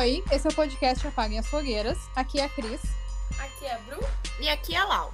[0.00, 1.98] Oi, esse é o podcast Apaguem as Fogueiras.
[2.16, 2.80] Aqui é a Cris.
[3.38, 4.00] Aqui é a Bru.
[4.40, 5.12] E aqui é a Lau.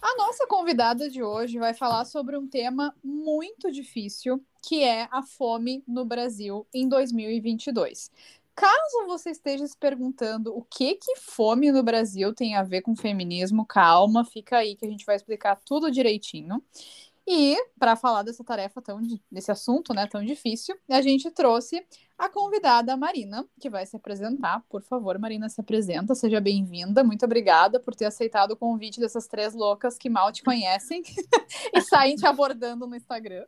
[0.00, 5.22] A nossa convidada de hoje vai falar sobre um tema muito difícil, que é a
[5.22, 8.10] fome no Brasil em 2022.
[8.54, 12.96] Caso você esteja se perguntando o que que fome no Brasil tem a ver com
[12.96, 16.64] feminismo, calma, fica aí que a gente vai explicar tudo direitinho.
[17.28, 19.00] E para falar dessa tarefa tão
[19.30, 21.84] desse assunto, né, tão difícil, a gente trouxe
[22.16, 24.62] a convidada Marina, que vai se apresentar.
[24.68, 27.02] Por favor, Marina, se apresenta, seja bem-vinda.
[27.02, 31.02] Muito obrigada por ter aceitado o convite dessas três loucas que mal te conhecem
[31.74, 33.44] e saem te abordando no Instagram.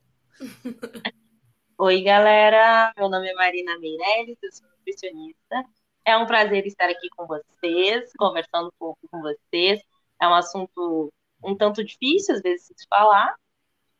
[1.79, 2.93] Oi, galera.
[2.97, 5.65] Meu nome é Marina Meirelles, eu sou nutricionista.
[6.05, 9.81] É um prazer estar aqui com vocês, conversando um pouco com vocês.
[10.21, 11.13] É um assunto
[11.45, 13.33] um tanto difícil, às vezes, de falar,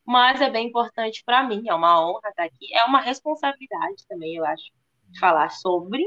[0.09, 4.37] mas é bem importante para mim, é uma honra estar aqui, é uma responsabilidade também,
[4.37, 4.73] eu acho,
[5.21, 6.03] falar sobre.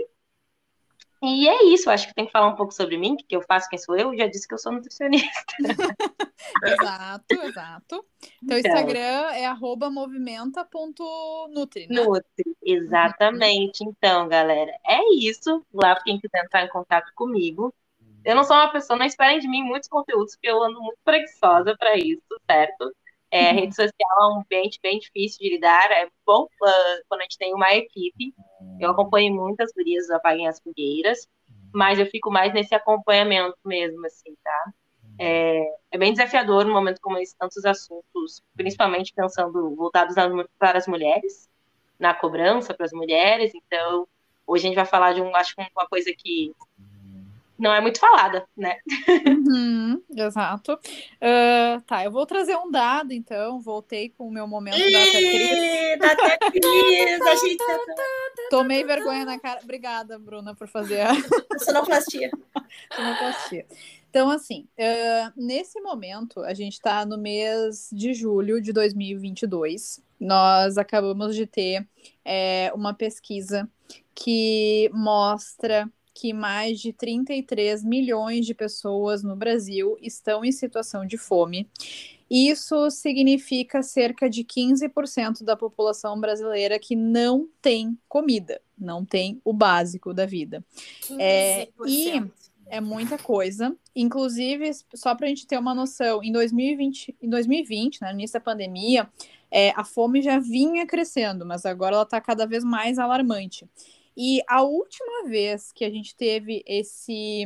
[1.21, 3.43] E é isso, acho que tem que falar um pouco sobre mim, o que eu
[3.43, 5.29] faço, quem sou eu, já disse que eu sou nutricionista.
[6.65, 8.03] exato, exato.
[8.41, 8.59] Então, o.
[8.59, 12.03] Instagram é arroba movimenta.nutri, né?
[12.03, 13.83] Nutri, exatamente.
[13.83, 15.63] Então, galera, é isso.
[15.71, 17.71] Lá quem quiser entrar em contato comigo.
[18.25, 20.97] Eu não sou uma pessoa, não esperem de mim muitos conteúdos, porque eu ando muito
[21.03, 22.91] preguiçosa para isso, certo?
[23.31, 23.51] É.
[23.53, 25.89] Rede social é um ambiente bem difícil de lidar.
[25.91, 28.33] É bom uh, quando a gente tem uma equipe.
[28.79, 31.27] Eu acompanho muitas gurias Apaguem as Fogueiras,
[31.73, 34.73] mas eu fico mais nesse acompanhamento mesmo, assim, tá?
[35.17, 40.15] É, é bem desafiador no momento como esse, tantos assuntos, principalmente pensando voltados
[40.57, 41.49] para as mulheres,
[41.99, 43.53] na cobrança para as mulheres.
[43.53, 44.07] Então,
[44.45, 46.53] hoje a gente vai falar de um, acho que uma coisa que
[47.61, 48.79] não é muito falada, né?
[49.27, 50.73] Uhum, exato.
[50.73, 53.61] Uh, tá, eu vou trazer um dado, então.
[53.61, 55.99] Voltei com o meu momento da Cris.
[55.99, 56.15] Da
[56.49, 57.79] Cris, a gente tá...
[58.49, 59.59] Tomei vergonha na cara.
[59.63, 61.13] Obrigada, Bruna, por fazer a
[61.63, 62.31] sonoplastia.
[62.95, 63.67] sonoplastia.
[64.09, 70.01] Então, assim, uh, nesse momento, a gente está no mês de julho de 2022.
[70.19, 71.87] Nós acabamos de ter
[72.25, 73.69] é, uma pesquisa
[74.15, 75.87] que mostra
[76.21, 81.67] que mais de 33 milhões de pessoas no Brasil estão em situação de fome.
[82.29, 89.51] Isso significa cerca de 15% da população brasileira que não tem comida, não tem o
[89.51, 90.63] básico da vida.
[91.01, 91.17] 15%.
[91.19, 92.23] É, e
[92.67, 93.75] é muita coisa.
[93.95, 98.35] Inclusive, só para a gente ter uma noção, em 2020, em 2020 né, no início
[98.35, 99.09] da pandemia,
[99.49, 103.67] é, a fome já vinha crescendo, mas agora ela está cada vez mais alarmante.
[104.15, 107.45] E a última vez que a gente teve esse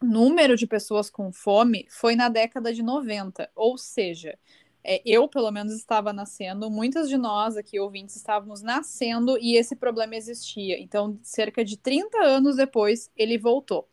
[0.00, 4.38] número de pessoas com fome foi na década de 90, ou seja,
[4.84, 9.74] é, eu pelo menos estava nascendo, muitas de nós aqui ouvintes estávamos nascendo e esse
[9.74, 10.80] problema existia.
[10.80, 13.88] Então, cerca de 30 anos depois, ele voltou.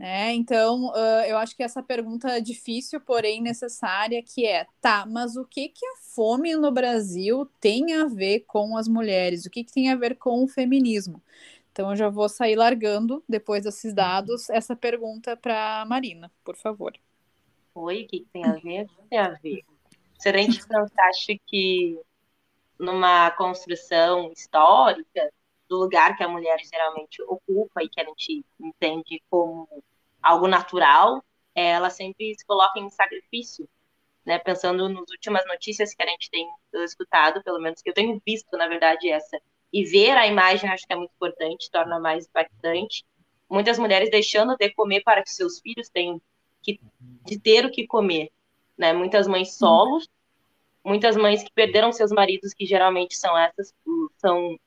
[0.00, 0.32] Né?
[0.32, 5.36] Então, uh, eu acho que essa pergunta é difícil, porém necessária, que é, tá, mas
[5.36, 9.44] o que, que a fome no Brasil tem a ver com as mulheres?
[9.44, 11.22] O que, que tem a ver com o feminismo?
[11.70, 16.94] Então, eu já vou sair largando, depois desses dados, essa pergunta para Marina, por favor.
[17.74, 18.84] Oi, o que, que tem a ver?
[18.84, 19.62] O que tem a ver?
[20.18, 22.00] Se a gente pensasse que
[22.78, 25.30] numa construção histórica,
[25.70, 29.68] do lugar que a mulher geralmente ocupa e que a gente entende como
[30.20, 33.68] algo natural, ela sempre se coloca em sacrifício,
[34.26, 34.40] né?
[34.40, 36.44] Pensando nas últimas notícias que a gente tem
[36.84, 39.40] escutado, pelo menos que eu tenho visto, na verdade, essa.
[39.72, 43.04] E ver a imagem acho que é muito importante, torna mais impactante.
[43.48, 46.20] Muitas mulheres deixando de comer para que seus filhos tenham
[46.62, 46.80] que
[47.24, 48.32] de ter o que comer,
[48.76, 48.92] né?
[48.92, 50.08] Muitas mães solos,
[50.84, 53.72] muitas mães que perderam seus maridos, que geralmente são essas,
[54.18, 54.58] são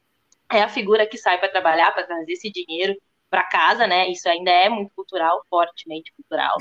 [0.52, 2.96] é a figura que sai para trabalhar, para trazer esse dinheiro
[3.30, 4.10] para casa, né?
[4.10, 6.58] Isso ainda é muito cultural, fortemente cultural.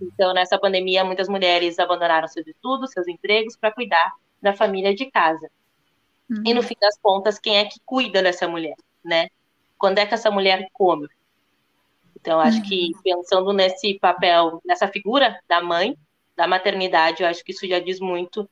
[0.00, 5.10] Então, nessa pandemia, muitas mulheres abandonaram seus estudos, seus empregos para cuidar da família de
[5.10, 5.50] casa.
[6.30, 6.42] Uhum.
[6.44, 9.28] E no fim das contas, quem é que cuida dessa mulher, né?
[9.78, 11.08] Quando é que essa mulher come?
[12.18, 12.64] Então, acho uhum.
[12.64, 15.96] que pensando nesse papel, nessa figura da mãe,
[16.36, 18.48] da maternidade, eu acho que isso já diz muito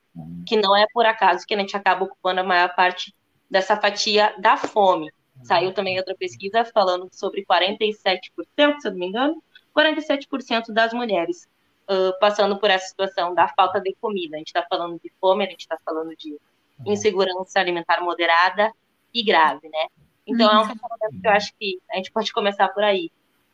[0.46, 3.14] que não é por acaso que a gente acaba ocupando a maior parte
[3.54, 5.12] dessa fatia da fome.
[5.44, 9.40] Saiu também outra pesquisa falando sobre 47%, se eu não me engano,
[9.76, 11.48] 47% das mulheres
[11.84, 14.34] uh, passando por essa situação da falta de comida.
[14.34, 16.36] A gente está falando de fome, a gente está falando de
[16.84, 18.72] insegurança alimentar moderada
[19.14, 19.86] e grave, né?
[20.26, 23.08] Então é um questionamento que eu acho que a gente pode começar por aí.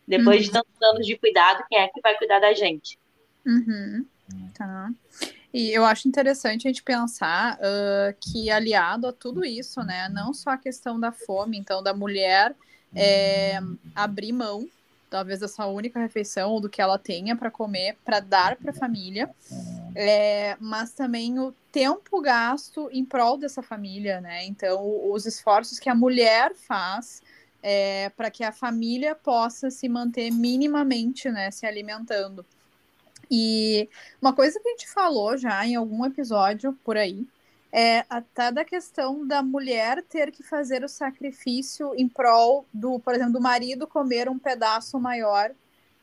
[0.08, 0.54] Depois de uhum.
[0.54, 2.98] tantos anos de cuidado, quem é que vai cuidar da gente?
[3.46, 4.06] Uhum.
[4.56, 4.90] Tá.
[5.52, 10.32] E eu acho interessante a gente pensar uh, que, aliado a tudo isso, né, não
[10.32, 12.54] só a questão da fome, então, da mulher
[12.94, 13.58] é,
[13.94, 14.68] abrir mão,
[15.08, 18.74] talvez dessa única refeição ou do que ela tenha para comer, para dar para a
[18.74, 19.28] família,
[19.94, 24.44] é, mas também o tempo gasto em prol dessa família, né?
[24.46, 27.22] Então, os esforços que a mulher faz
[27.62, 32.46] é, para que a família possa se manter minimamente, né, se alimentando.
[33.30, 33.88] E
[34.20, 37.26] uma coisa que a gente falou já em algum episódio por aí
[37.72, 43.14] é até da questão da mulher ter que fazer o sacrifício em prol do, por
[43.14, 45.52] exemplo, do marido comer um pedaço maior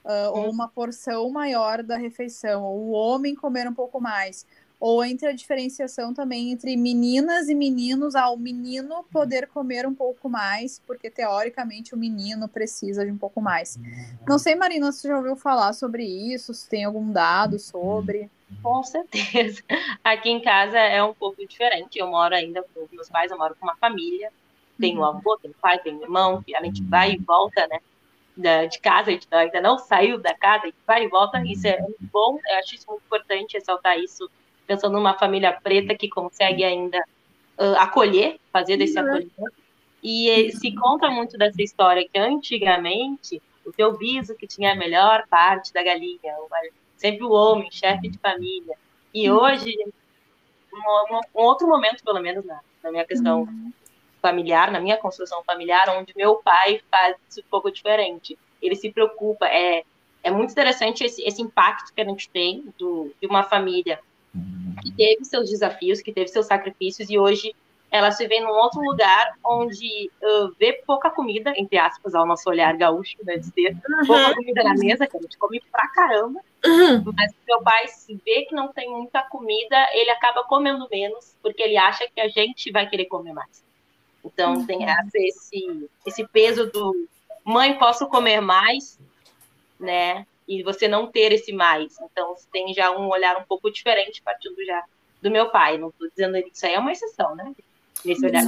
[0.08, 4.46] uh, ou uma porção maior da refeição, ou o homem comer um pouco mais
[4.80, 9.94] ou entre a diferenciação também entre meninas e meninos, ao ah, menino poder comer um
[9.94, 13.80] pouco mais, porque teoricamente o menino precisa de um pouco mais.
[14.28, 18.30] Não sei, Marina, se você já ouviu falar sobre isso, se tem algum dado sobre.
[18.62, 19.62] Com certeza.
[20.04, 21.98] Aqui em casa é um pouco diferente.
[21.98, 24.32] Eu moro ainda com meus pais, eu moro com uma família.
[24.80, 25.06] Tenho uhum.
[25.06, 27.80] avô, tenho pai, tenho irmão, que a gente vai e volta, né?
[28.38, 31.42] de casa, a gente ainda não saiu da casa, a gente vai e volta.
[31.44, 34.30] Isso é muito bom, eu acho isso muito importante ressaltar isso
[34.68, 37.00] pensando numa família preta que consegue ainda
[37.58, 39.06] uh, acolher, fazer desse uhum.
[39.06, 39.68] acolhimento.
[40.04, 45.26] E se conta muito dessa história que antigamente o teu biso que tinha a melhor
[45.28, 46.36] parte da galinha,
[46.96, 48.76] sempre o homem, chefe de família.
[49.14, 49.38] E uhum.
[49.38, 49.74] hoje,
[50.74, 53.72] um, um, outro momento, pelo menos na, na minha questão uhum.
[54.22, 58.38] familiar, na minha construção familiar, onde meu pai faz isso um pouco diferente.
[58.62, 59.84] Ele se preocupa, é,
[60.24, 64.00] é muito interessante esse, esse impacto que a gente tem do, de uma família
[64.82, 67.56] que teve seus desafios, que teve seus sacrifícios, e hoje
[67.90, 72.50] ela se vê num outro lugar onde uh, vê pouca comida, entre aspas, ao nosso
[72.50, 74.06] olhar gaúcho, né, dizer, uhum.
[74.06, 77.14] pouca comida na mesa, que a gente come pra caramba, uhum.
[77.16, 81.64] mas meu pai se vê que não tem muita comida, ele acaba comendo menos, porque
[81.64, 83.64] ele acha que a gente vai querer comer mais.
[84.24, 84.66] Então uhum.
[84.66, 84.80] tem
[85.16, 87.08] esse, esse peso do
[87.46, 89.00] mãe, posso comer mais,
[89.80, 90.26] né?
[90.48, 92.00] E você não ter esse mais.
[92.02, 94.84] Então, você tem já um olhar um pouco diferente partindo já
[95.22, 95.78] do meu pai.
[95.78, 97.54] Não estou dizendo que isso aí é uma exceção, né?
[98.06, 98.44] Nesse olhar.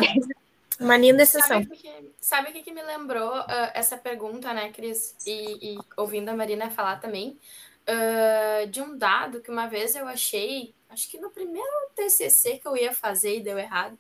[0.80, 1.62] Uma linda exceção.
[2.22, 5.14] Sabe o que, que, me lembrou uh, essa pergunta, né, Cris?
[5.28, 7.38] E, e, ouvindo a Marina falar também,
[7.84, 12.68] uh, de um dado que uma vez eu achei, acho que no primeiro TCC que
[12.68, 13.98] eu ia fazer e deu errado,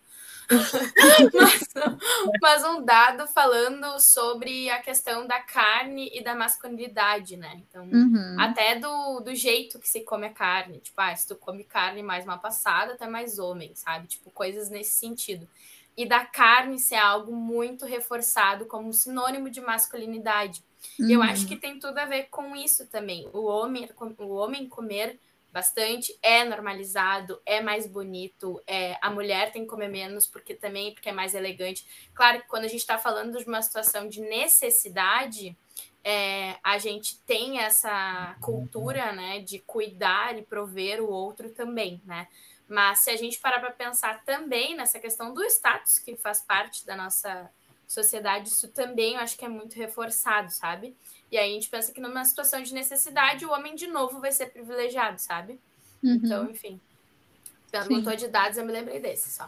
[0.50, 1.70] mas,
[2.42, 7.62] mas, um dado falando sobre a questão da carne e da masculinidade, né?
[7.70, 8.36] Então, uhum.
[8.40, 10.80] até do, do jeito que se come a carne.
[10.80, 14.08] Tipo, ah, se tu come carne mais mal passada, tu é mais homem, sabe?
[14.08, 15.48] Tipo, coisas nesse sentido.
[15.96, 20.64] E da carne ser algo muito reforçado como sinônimo de masculinidade.
[21.00, 21.08] Uhum.
[21.08, 21.50] E eu acho uhum.
[21.50, 23.30] que tem tudo a ver com isso também.
[23.34, 23.88] O homem,
[24.18, 25.20] o homem comer
[25.52, 30.94] bastante, é normalizado, é mais bonito, é, a mulher tem que comer menos porque também
[30.94, 31.86] porque é mais elegante.
[32.14, 35.58] Claro que quando a gente está falando de uma situação de necessidade,
[36.04, 42.28] é, a gente tem essa cultura né, de cuidar e prover o outro também, né?
[42.68, 46.86] Mas se a gente parar para pensar também nessa questão do status que faz parte
[46.86, 47.50] da nossa
[47.88, 50.96] sociedade, isso também eu acho que é muito reforçado, sabe?
[51.32, 54.32] E aí a gente pensa que numa situação de necessidade, o homem de novo vai
[54.32, 55.60] ser privilegiado, sabe?
[56.04, 56.20] Uhum.
[56.24, 56.80] Então, enfim.
[57.72, 58.18] Perguntou Sim.
[58.18, 59.48] de dados, eu me lembrei desse só.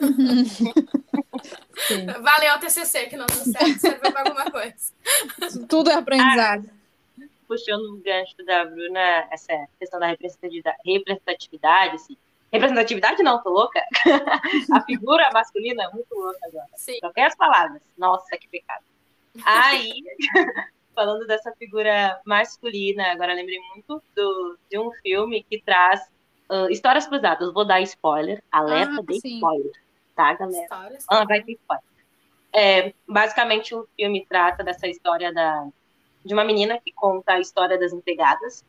[2.22, 4.76] Valeu o TCC, que não deu certo, serviu para alguma coisa.
[5.68, 6.68] Tudo é aprendizado.
[6.68, 12.16] Ah, puxando o gancho da Bruna, essa questão da representatividade, representatividade assim,
[12.52, 13.80] representatividade não, tô louca.
[14.72, 16.68] a figura masculina é muito louca agora.
[16.76, 16.98] Sim.
[17.00, 17.80] Troquei as palavras.
[17.96, 18.84] Nossa, que pecado.
[19.44, 19.92] Aí,
[20.94, 26.00] falando dessa figura masculina, agora lembrei muito do, de um filme que traz
[26.50, 27.52] uh, histórias cruzadas.
[27.52, 29.34] Vou dar spoiler, alerta ah, de sim.
[29.36, 29.72] spoiler,
[30.14, 30.62] tá, galera?
[30.62, 31.84] Histórias, ah, vai ter spoiler.
[32.54, 35.66] É, basicamente, o filme trata dessa história da,
[36.24, 38.64] de uma menina que conta a história das empregadas,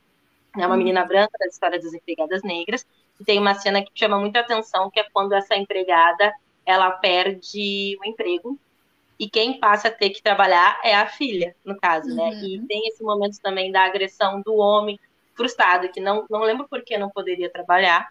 [0.55, 0.77] né, uma hum.
[0.77, 2.85] menina branca da história das empregadas negras,
[3.19, 6.33] e tem uma cena que chama muita atenção, que é quando essa empregada
[6.65, 8.57] ela perde o emprego
[9.19, 12.15] e quem passa a ter que trabalhar é a filha, no caso, uhum.
[12.15, 12.33] né?
[12.43, 12.67] E uhum.
[12.67, 14.99] tem esse momento também da agressão do homem
[15.35, 18.07] frustrado, que não, não lembro por que não poderia trabalhar,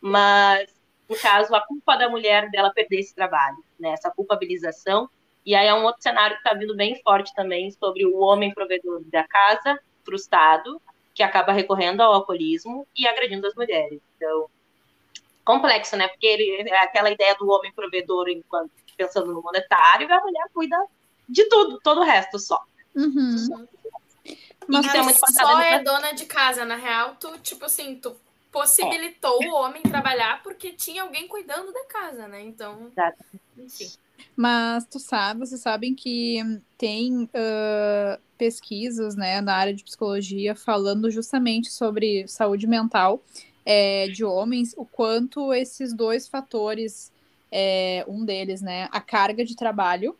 [0.00, 0.70] mas,
[1.08, 3.90] no caso, a culpa da mulher dela perder esse trabalho, né?
[3.90, 5.08] Essa culpabilização.
[5.44, 8.52] E aí é um outro cenário que está vindo bem forte também sobre o homem
[8.52, 10.80] provedor da casa, frustrado,
[11.14, 14.00] que acaba recorrendo ao alcoolismo e agredindo as mulheres.
[14.16, 14.50] Então,
[15.44, 16.08] complexo, né?
[16.08, 20.48] Porque ele, é aquela ideia do homem provedor enquanto pensando no monetário, e a mulher
[20.52, 20.76] cuida
[21.28, 22.62] de tudo, todo o resto só.
[22.94, 23.66] Uhum.
[24.68, 28.16] Mas é muito só é dona de casa, na real, tu, tipo assim, tu
[28.50, 29.48] possibilitou é.
[29.48, 32.42] o homem trabalhar porque tinha alguém cuidando da casa, né?
[32.42, 33.24] Então, Exato.
[33.58, 33.90] enfim.
[34.34, 36.40] Mas tu sabe, vocês sabem que
[36.76, 43.22] tem uh, pesquisas né, na área de psicologia falando justamente sobre saúde mental
[43.64, 47.12] é, de homens, o quanto esses dois fatores,
[47.50, 50.16] é, um deles, né, a carga de trabalho,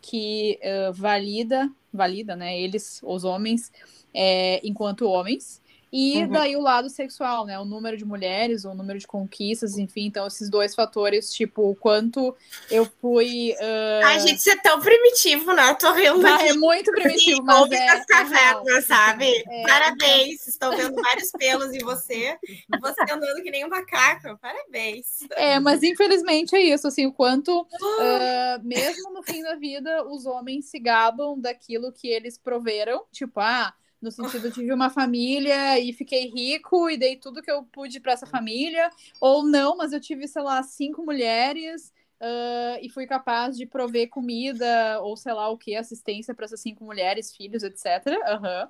[0.00, 3.72] que uh, valida, valida, né, eles, os homens,
[4.14, 5.60] é, enquanto homens,
[5.92, 6.28] e uhum.
[6.28, 7.58] daí o lado sexual, né?
[7.58, 10.06] O número de mulheres, o número de conquistas, enfim.
[10.06, 12.36] Então, esses dois fatores, tipo, o quanto
[12.70, 13.54] eu fui.
[13.58, 14.04] Uh...
[14.04, 15.70] Ai, gente, isso é tão primitivo, né?
[15.70, 17.70] Eu tô rindo ah, É muito primitivo, mas.
[17.70, 19.44] É, as cavernas, sabe?
[19.48, 20.46] É, Parabéns.
[20.46, 22.36] Estou vendo vários pelos em você.
[22.80, 24.38] Você andando que nem um macaco.
[24.40, 25.18] Parabéns.
[25.32, 30.26] É, mas infelizmente é isso, assim, o quanto, uh, mesmo no fim da vida, os
[30.26, 33.04] homens se gabam daquilo que eles proveram.
[33.10, 37.64] Tipo, ah no sentido, tive uma família e fiquei rico e dei tudo que eu
[37.64, 38.90] pude para essa família,
[39.20, 44.08] ou não, mas eu tive, sei lá, cinco mulheres Uh, e fui capaz de prover
[44.08, 48.04] comida ou sei lá o que, assistência para essas cinco mulheres, filhos, etc.
[48.06, 48.68] Uhum.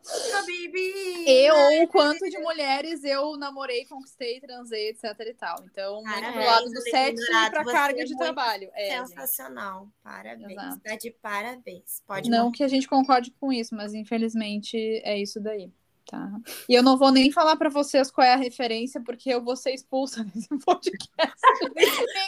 [1.27, 5.65] E ou o quanto de mulheres eu namorei, conquistei, transei, etc e tal.
[5.65, 8.71] Então, Parabéns, pro lado do sexo e pra carga de trabalho.
[8.75, 9.85] É, sensacional.
[9.85, 9.93] Gente.
[10.03, 10.53] Parabéns.
[10.53, 10.81] Exato.
[10.81, 12.03] Tá de parabéns.
[12.07, 15.73] Pode Não que a gente concorde com isso, mas infelizmente é isso daí.
[16.09, 16.27] Tá.
[16.67, 19.55] E eu não vou nem falar para vocês qual é a referência, porque eu vou
[19.55, 21.37] ser expulsa desse podcast.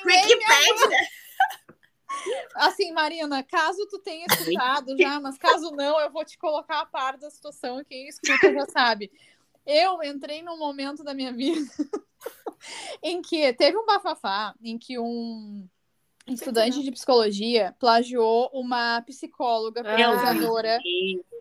[0.04, 1.08] Wikipedia!
[2.56, 6.86] Assim, Marina, caso tu tenha escutado já, mas caso não, eu vou te colocar a
[6.86, 9.10] par da situação e quem escuta já sabe.
[9.64, 11.60] Eu entrei num momento da minha vida
[13.02, 15.66] em que teve um bafafá, em que um
[16.34, 20.78] estudante de psicologia plagiou uma psicóloga pesquisadora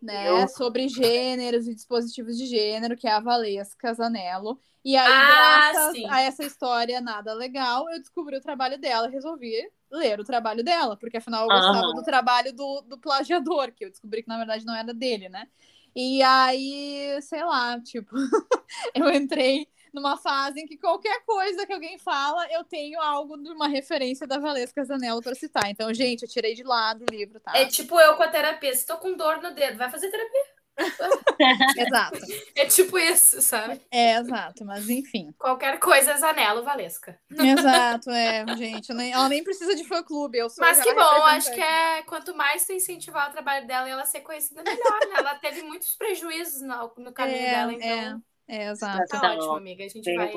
[0.01, 4.59] né, sobre gêneros e dispositivos de gênero, que é a Valesca Zanello.
[4.83, 6.09] E aí, ah, graças sim.
[6.09, 9.53] a essa história nada legal, eu descobri o trabalho dela e resolvi
[9.91, 13.89] ler o trabalho dela, porque afinal eu gostava do trabalho do, do plagiador, que eu
[13.89, 15.47] descobri que na verdade não era dele, né?
[15.95, 18.15] E aí, sei lá, tipo,
[18.95, 23.49] eu entrei numa fase em que qualquer coisa que alguém fala, eu tenho algo de
[23.49, 25.69] uma referência da Valesca Zanello para citar.
[25.69, 27.57] Então, gente, eu tirei de lado o livro, tá?
[27.57, 28.73] É tipo eu com a terapia.
[28.73, 30.59] Se tô com dor no dedo, vai fazer terapia.
[31.77, 32.19] exato.
[32.55, 33.81] É tipo isso, sabe?
[33.91, 35.33] É, exato, mas enfim.
[35.37, 37.19] Qualquer coisa, Zanello, Valesca.
[37.31, 38.93] Exato, é, gente.
[38.93, 40.37] Nem, ela nem precisa de fã-clube.
[40.37, 43.87] Eu sou mas que bom, acho que é quanto mais tu incentivar o trabalho dela
[43.87, 45.15] e ela ser conhecida, melhor, né?
[45.17, 47.89] Ela teve muitos prejuízos no, no caminho é, dela, então.
[47.89, 48.28] É.
[48.49, 49.05] É, exato.
[49.07, 49.85] Tá ótimo, amiga.
[49.85, 50.33] A gente vai.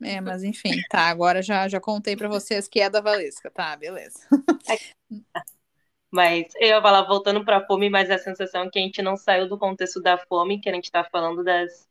[0.00, 1.08] É, mas enfim, tá.
[1.08, 3.76] Agora já, já contei para vocês que é da Valesca, tá?
[3.76, 4.20] Beleza.
[6.10, 9.02] Mas eu ia falar, voltando para a fome, mas a sensação é que a gente
[9.02, 11.88] não saiu do contexto da fome, que a gente está falando das,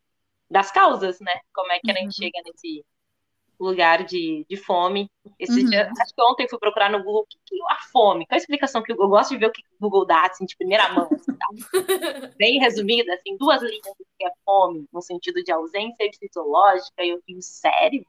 [0.50, 1.42] das causas, né?
[1.54, 2.12] Como é que a gente uhum.
[2.12, 2.86] chega nesse,
[3.60, 5.10] lugar de, de fome.
[5.40, 5.70] Esse uhum.
[5.70, 8.26] dia, acho que ontem fui procurar no Google o que, que a fome.
[8.26, 10.46] Qual a explicação que eu, eu gosto de ver o que o Google dá, assim,
[10.46, 11.48] de primeira mão, assim, tá?
[12.38, 17.10] bem resumida, assim, duas linhas do que é fome, no sentido de ausência fisiológica, e
[17.10, 18.06] eu fico, sério?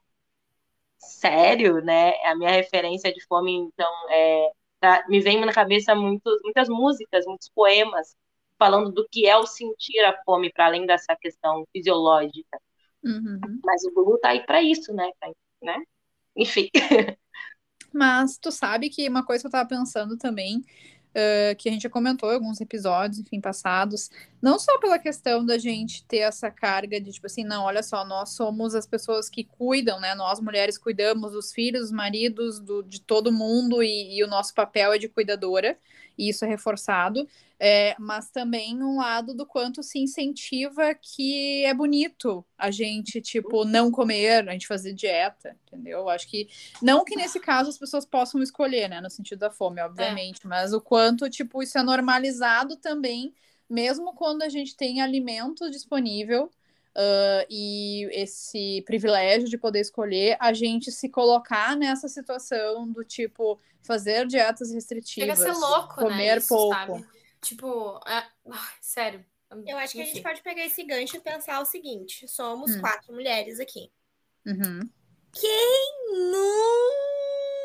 [0.97, 2.13] Sério, né?
[2.25, 7.25] A minha referência de fome, então, é, tá, me vem na cabeça muitos, muitas músicas,
[7.25, 8.15] muitos poemas,
[8.57, 12.59] falando do que é o sentir a fome, para além dessa questão fisiológica.
[13.05, 13.39] Uhum.
[13.63, 15.09] Mas o Google tá aí para isso, né?
[15.61, 15.77] né?
[16.35, 16.69] Enfim.
[17.93, 21.83] Mas tu sabe que uma coisa que eu tava pensando também, uh, que a gente
[21.83, 24.09] já comentou em alguns episódios, enfim, passados,
[24.45, 28.05] não só pela questão da gente ter essa carga de, tipo assim, não, olha só,
[28.05, 30.13] nós somos as pessoas que cuidam, né?
[30.13, 34.53] Nós, mulheres, cuidamos dos filhos, dos maridos, do, de todo mundo, e, e o nosso
[34.53, 35.75] papel é de cuidadora
[36.15, 37.27] e isso é reforçado,
[37.59, 43.65] é, mas também um lado do quanto se incentiva que é bonito a gente, tipo,
[43.65, 46.07] não comer, a gente fazer dieta, entendeu?
[46.07, 46.47] Acho que,
[46.83, 50.47] não que nesse caso as pessoas possam escolher, né, no sentido da fome, obviamente, é.
[50.47, 53.33] mas o quanto, tipo, isso é normalizado também,
[53.69, 56.51] mesmo quando a gente tem alimento disponível,
[56.97, 63.59] Uh, e esse privilégio de poder escolher, a gente se colocar nessa situação do tipo
[63.81, 66.37] fazer dietas restritivas, Chega a ser louco, né, comer né?
[66.37, 66.73] Isso, pouco.
[66.73, 67.05] Sabe?
[67.41, 68.25] Tipo, é...
[68.79, 69.25] sério.
[69.67, 72.79] Eu acho que a gente pode pegar esse gancho e pensar o seguinte: somos hum.
[72.79, 73.91] quatro mulheres aqui.
[74.45, 74.89] Uhum.
[75.33, 76.31] Quem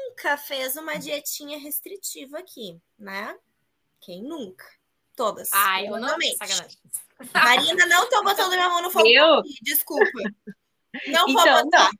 [0.09, 3.39] nunca fez uma dietinha restritiva aqui, né?
[4.01, 4.65] Quem nunca?
[5.21, 5.51] Todas.
[5.53, 6.19] Ai, eu não.
[6.39, 6.79] Sacanagem.
[7.35, 9.07] Marina, não tô botando minha mão no fogo.
[9.07, 9.43] Eu?
[9.61, 10.07] Desculpa.
[11.09, 11.91] Não vou então, botar.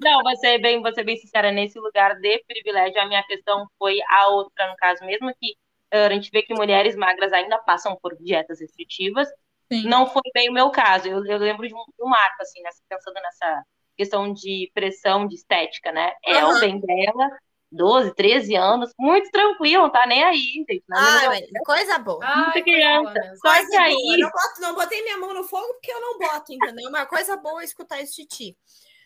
[0.00, 0.22] Não.
[0.22, 4.28] não, você bem, você bem sincera, nesse lugar de privilégio, a minha questão foi a
[4.28, 5.56] outra, no caso, mesmo que
[5.92, 9.26] uh, a gente vê que mulheres magras ainda passam por dietas restritivas,
[9.72, 9.88] Sim.
[9.88, 11.08] não foi bem o meu caso.
[11.08, 13.64] Eu, eu lembro de um, de um marco, assim, nessa, pensando nessa
[13.96, 16.12] questão de pressão, de estética, né?
[16.24, 16.56] É uhum.
[16.56, 17.30] o bem dela,
[17.72, 20.84] 12, 13 anos, muito tranquilo, não tá nem aí, gente.
[20.92, 22.18] Ah, minha- mas coisa boa.
[22.22, 23.02] Ai, Muita coisa criança.
[23.02, 23.36] boa mesmo.
[23.36, 24.14] Só Coisa que aí- boa.
[24.14, 26.88] Eu Não, boto- não botei minha mão no fogo porque eu não boto, entendeu?
[26.88, 28.56] Uma coisa boa é escutar isso de ti.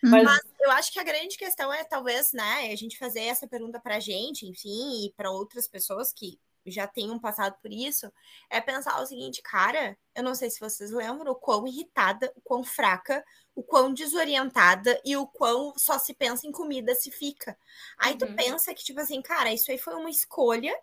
[0.03, 3.47] Mas- Mas eu acho que a grande questão é, talvez, né, a gente fazer essa
[3.47, 6.37] pergunta pra gente, enfim, e para outras pessoas que
[6.71, 8.11] já tenham passado por isso,
[8.49, 12.41] é pensar o seguinte, cara, eu não sei se vocês lembram o quão irritada, o
[12.41, 13.23] quão fraca,
[13.55, 17.57] o quão desorientada e o quão só se pensa em comida se fica.
[17.99, 18.35] Aí tu Uhum.
[18.35, 20.73] pensa que, tipo assim, cara, isso aí foi uma escolha,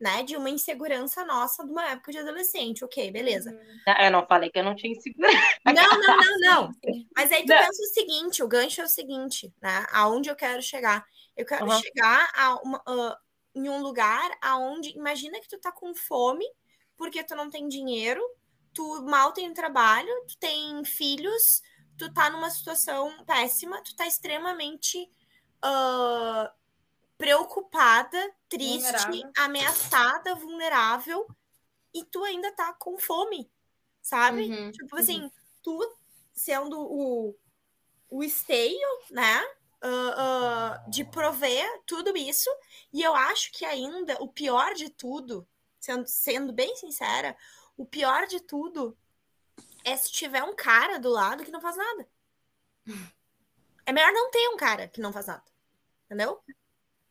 [0.00, 2.84] né, de uma insegurança nossa de uma época de adolescente.
[2.84, 3.50] Ok, beleza.
[3.50, 3.80] Uhum.
[4.00, 5.38] Eu não falei que eu não tinha insegurança.
[5.64, 6.76] Não, não, não, não.
[7.16, 7.56] Mas aí tu Não.
[7.56, 9.86] pensa o seguinte, o gancho é o seguinte, né?
[9.92, 11.04] Aonde eu quero chegar?
[11.36, 11.70] Eu quero Uhum.
[11.70, 13.18] chegar a uma, ah,
[13.54, 16.44] em um lugar aonde, imagina que tu tá com fome,
[16.96, 18.22] porque tu não tem dinheiro,
[18.72, 21.62] tu mal tem trabalho, tu tem filhos,
[21.96, 25.08] tu tá numa situação péssima, tu tá extremamente
[25.62, 26.52] ah,
[27.16, 28.18] preocupada,
[28.48, 29.32] triste, Vulnerável.
[29.38, 31.26] ameaçada, vulnerável,
[31.94, 33.50] e tu ainda tá com fome,
[34.02, 34.50] sabe?
[34.50, 35.30] Uhum, Tipo assim,
[35.62, 35.78] tu
[36.32, 37.36] sendo o,
[38.10, 39.42] o esteio, né?
[39.86, 42.50] Ah, de prover tudo isso.
[42.92, 45.46] E eu acho que ainda o pior de tudo,
[45.78, 47.36] sendo, sendo bem sincera,
[47.76, 48.96] o pior de tudo
[49.84, 52.08] é se tiver um cara do lado que não faz nada.
[53.86, 55.44] É melhor não ter um cara que não faz nada.
[56.06, 56.40] Entendeu?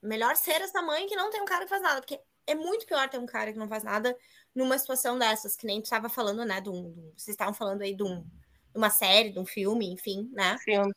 [0.02, 2.02] Melhor ser essa mãe que não tem um cara que faz nada.
[2.02, 4.18] Porque é muito pior ter um cara que não faz nada
[4.54, 6.62] numa situação dessas, que nem tu estava falando, né?
[6.68, 10.58] Um- vocês estavam falando aí de, um, de uma série, de um filme, enfim, né?
[10.60, 10.94] Filme.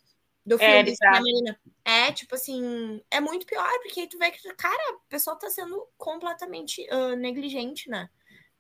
[0.47, 1.13] Do É, filme, né, bizarro.
[1.13, 1.61] Marina?
[1.85, 5.51] É, tipo assim, é muito pior, porque aí tu vê que, cara, a pessoa tá
[5.51, 8.09] sendo completamente ah, negligente, né?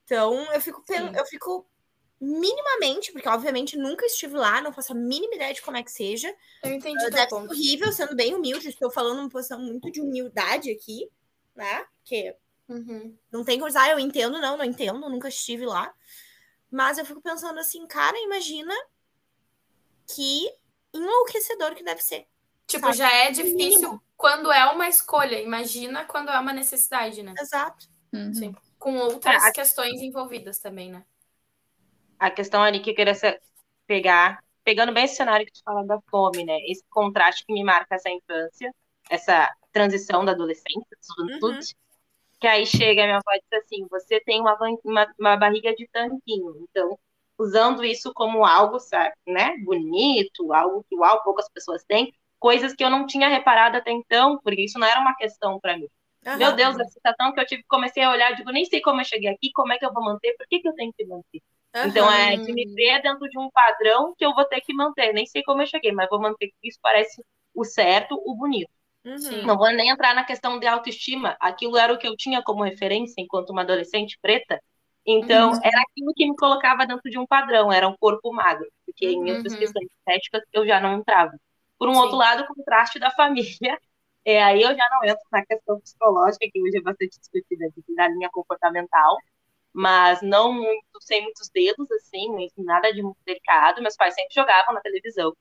[0.04, 1.12] Então, eu fico, Sim.
[1.16, 1.66] eu fico
[2.20, 5.90] minimamente, porque obviamente nunca estive lá, não faço a mínima ideia de como é que
[5.90, 6.34] seja.
[6.62, 10.00] Eu entendi Uh, Deve ser horrível, sendo bem humilde, estou falando uma posição muito de
[10.00, 11.10] humildade aqui,
[11.54, 11.84] né?
[11.98, 12.34] Porque
[12.68, 13.16] Uhum.
[13.30, 15.94] não tem coisa, ah, eu entendo, não, não entendo, nunca estive lá.
[16.70, 18.74] Mas eu fico pensando assim, cara, imagina
[20.06, 20.50] que
[20.96, 22.26] enlouquecedor que deve ser.
[22.66, 22.96] Tipo, Sabe?
[22.98, 23.58] já é Mínimo.
[23.58, 25.40] difícil quando é uma escolha.
[25.40, 27.34] Imagina quando é uma necessidade, né?
[27.38, 27.88] Exato.
[28.12, 28.34] Uhum.
[28.34, 28.54] Sim.
[28.78, 31.04] Com outras É, a- questões envolvidas também, né?
[32.18, 33.14] A questão ali que eu queria
[33.86, 36.58] pegar, pegando bem esse cenário que tu fala da fome, né?
[36.66, 38.74] Esse contraste que me marca essa infância,
[39.10, 41.74] essa transição da adolescência, juventude,
[42.40, 45.74] que aí chega a minha avó e diz assim, você tem uma, uma, uma barriga
[45.74, 46.98] de tanquinho, então,
[47.38, 52.84] usando isso como algo, sabe, né, bonito, algo que, uau, poucas pessoas têm, coisas que
[52.84, 55.88] eu não tinha reparado até então, porque isso não era uma questão para mim.
[56.38, 56.54] Meu.
[56.54, 59.30] Deus, a sensação que eu tive, comecei a olhar, digo, nem sei como eu cheguei
[59.30, 61.40] aqui, como é que eu vou manter, por que que eu tenho que manter?
[61.84, 65.12] Então, é de me ver dentro de um padrão que eu vou ter que manter.
[65.12, 67.22] Nem sei como eu cheguei, mas vou manter que isso parece
[67.54, 68.70] o certo, o bonito.
[69.04, 69.46] Uhum.
[69.46, 71.36] Não vou nem entrar na questão de autoestima.
[71.38, 74.60] Aquilo era o que eu tinha como referência enquanto uma adolescente preta.
[75.06, 75.60] Então, Uhum.
[75.62, 78.66] era aquilo que me colocava dentro de um padrão, era um corpo magro.
[78.84, 79.58] Porque em outras Uhum.
[79.60, 81.32] questões estéticas eu já não entrava.
[81.78, 82.00] Por um Sim.
[82.00, 83.78] outro lado, o contraste da família.
[84.28, 87.84] É, aí eu já não entro na questão psicológica, que hoje é bastante discutida aqui,
[87.94, 89.16] na linha comportamental
[89.72, 93.82] mas não muito, sem muitos dedos, assim, nada de muito delicado.
[93.82, 95.30] Meus pais sempre jogavam na televisão.
[95.30, 95.36] O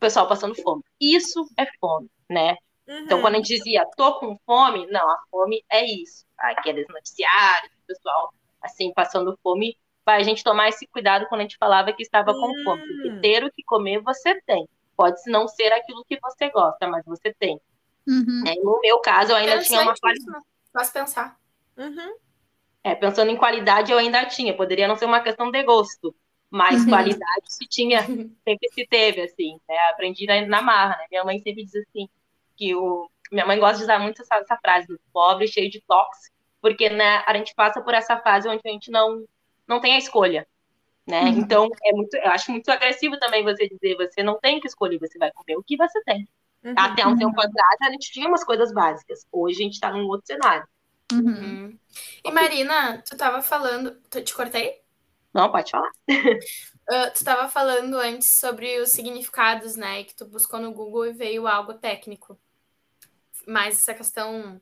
[0.00, 0.82] pessoal passando fome.
[1.00, 2.56] Isso é fome, né?
[2.86, 2.98] Uhum.
[3.00, 6.24] Então, quando a gente dizia, tô com fome, não, a fome é isso.
[6.38, 11.44] Aqueles noticiários, o pessoal, assim, passando fome, para a gente tomar esse cuidado quando a
[11.44, 12.82] gente falava que estava com fome.
[12.86, 13.20] Porque Hum.
[13.20, 14.66] ter o que comer, você tem.
[14.96, 17.60] Pode não ser aquilo que você gosta, mas você tem.
[18.06, 18.42] Uhum.
[18.44, 18.54] né?
[18.62, 20.44] No meu caso, eu ainda tinha uma qualidade.
[20.72, 21.38] Faz pensar.
[21.76, 22.16] Uhum.
[22.82, 24.56] É, pensando em qualidade, eu ainda tinha.
[24.56, 26.14] Poderia não ser uma questão de gosto,
[26.50, 26.88] mas Uhum.
[26.88, 28.00] qualidade se tinha,
[28.44, 29.58] sempre se teve, assim.
[29.68, 29.76] Né?
[29.90, 31.04] Aprendi na, na marra, né?
[31.10, 32.08] Minha mãe sempre diz assim,
[32.56, 33.10] que o...
[33.30, 36.88] Minha mãe gosta de usar muito essa, essa frase, do pobre cheio de tox, porque
[36.90, 39.24] né, a gente passa por essa fase onde a gente não,
[39.66, 40.46] não tem a escolha,
[41.06, 41.22] né?
[41.22, 41.28] Uhum.
[41.28, 44.98] Então, é muito, eu acho muito agressivo também você dizer, você não tem que escolher,
[44.98, 46.28] você vai comer o que você tem.
[46.64, 46.74] Uhum.
[46.76, 49.24] Até um tempo atrás, a gente tinha umas coisas básicas.
[49.30, 50.66] Hoje, a gente tá num outro cenário.
[51.12, 51.30] Uhum.
[51.30, 51.78] Hum.
[52.24, 53.96] E Marina, tu tava falando.
[54.10, 54.82] Tu te cortei?
[55.32, 55.90] Não, pode falar.
[56.90, 60.04] Ah, tu tava falando antes sobre os significados, né?
[60.04, 62.40] Que tu buscou no Google e veio algo técnico.
[63.46, 64.58] Mais essa questão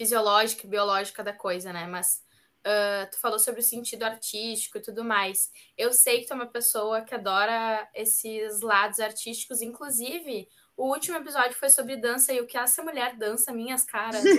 [0.00, 1.86] fisiológica e biológica da coisa, né?
[1.86, 2.22] Mas
[2.64, 5.50] ah, tu falou sobre o sentido artístico e tudo mais.
[5.76, 10.48] Eu sei que tu é uma pessoa que adora esses lados artísticos, inclusive.
[10.76, 14.22] O último episódio foi sobre dança e o que essa mulher dança, minhas caras.
[14.24, 14.34] Enfim,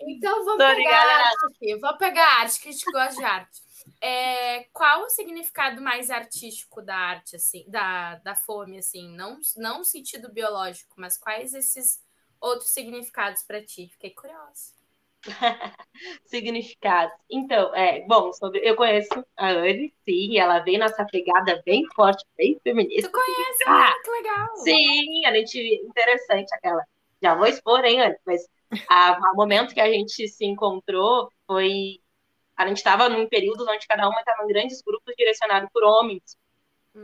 [0.00, 1.12] então vamos Tô pegar ligada.
[1.12, 1.76] arte aqui.
[1.76, 3.71] Vou pegar arte, que a gente gosta de arte.
[4.00, 9.78] É, qual o significado mais artístico da arte, assim, da, da fome, assim, não, não
[9.78, 12.02] no sentido biológico, mas quais esses
[12.40, 13.88] outros significados para ti?
[13.88, 14.72] Fiquei curiosa.
[16.26, 17.14] significados.
[17.30, 22.24] Então, é, bom, sobre, eu conheço a Anne, sim, ela vem nessa pegada bem forte,
[22.36, 23.08] bem feminista.
[23.08, 23.64] Tu conhece?
[23.66, 24.56] Ah, que legal.
[24.56, 26.84] Sim, a gente, interessante aquela.
[27.22, 28.42] Já vou expor, hein, Anne, mas
[28.72, 32.01] o momento que a gente se encontrou foi
[32.56, 36.36] a gente estava num período onde cada uma estava em grandes grupos direcionados por homens.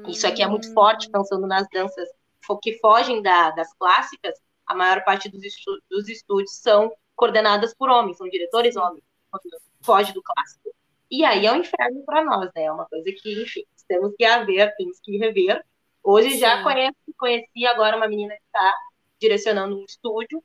[0.06, 2.08] Isso aqui é muito forte, pensando nas danças
[2.62, 4.34] que fogem da, das clássicas,
[4.66, 9.02] a maior parte dos, estu dos estúdios são coordenadas por homens, são diretores homens,
[9.82, 10.70] foge do clássico.
[11.11, 12.64] E aí é um inferno para nós, né?
[12.64, 15.64] É uma coisa que, enfim, temos que haver, temos que rever.
[16.02, 16.38] Hoje Sim.
[16.38, 18.74] já conheci, conheci agora uma menina que está
[19.20, 20.42] direcionando um estúdio,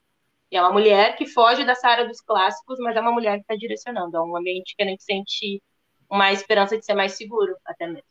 [0.54, 3.42] e é uma mulher que foge dessa área dos clássicos, mas é uma mulher que
[3.42, 4.16] está direcionando.
[4.16, 5.64] É um ambiente que a gente sente
[6.08, 8.04] uma esperança de ser mais seguro, até mesmo.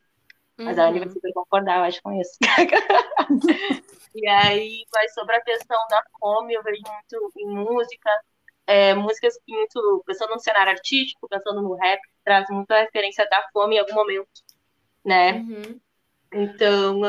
[0.59, 0.64] Uhum.
[0.64, 1.14] Mas a Anne vai uhum.
[1.14, 2.37] super concordar, eu acho, com isso.
[4.16, 8.11] e aí, mas sobre a questão da fome, eu vejo muito em música,
[8.66, 13.46] é, músicas que muito, pensando no cenário artístico, pensando no rap, traz muita referência da
[13.52, 14.26] fome em algum momento,
[15.05, 15.35] né?
[15.35, 15.81] Uhum.
[16.33, 17.00] Então,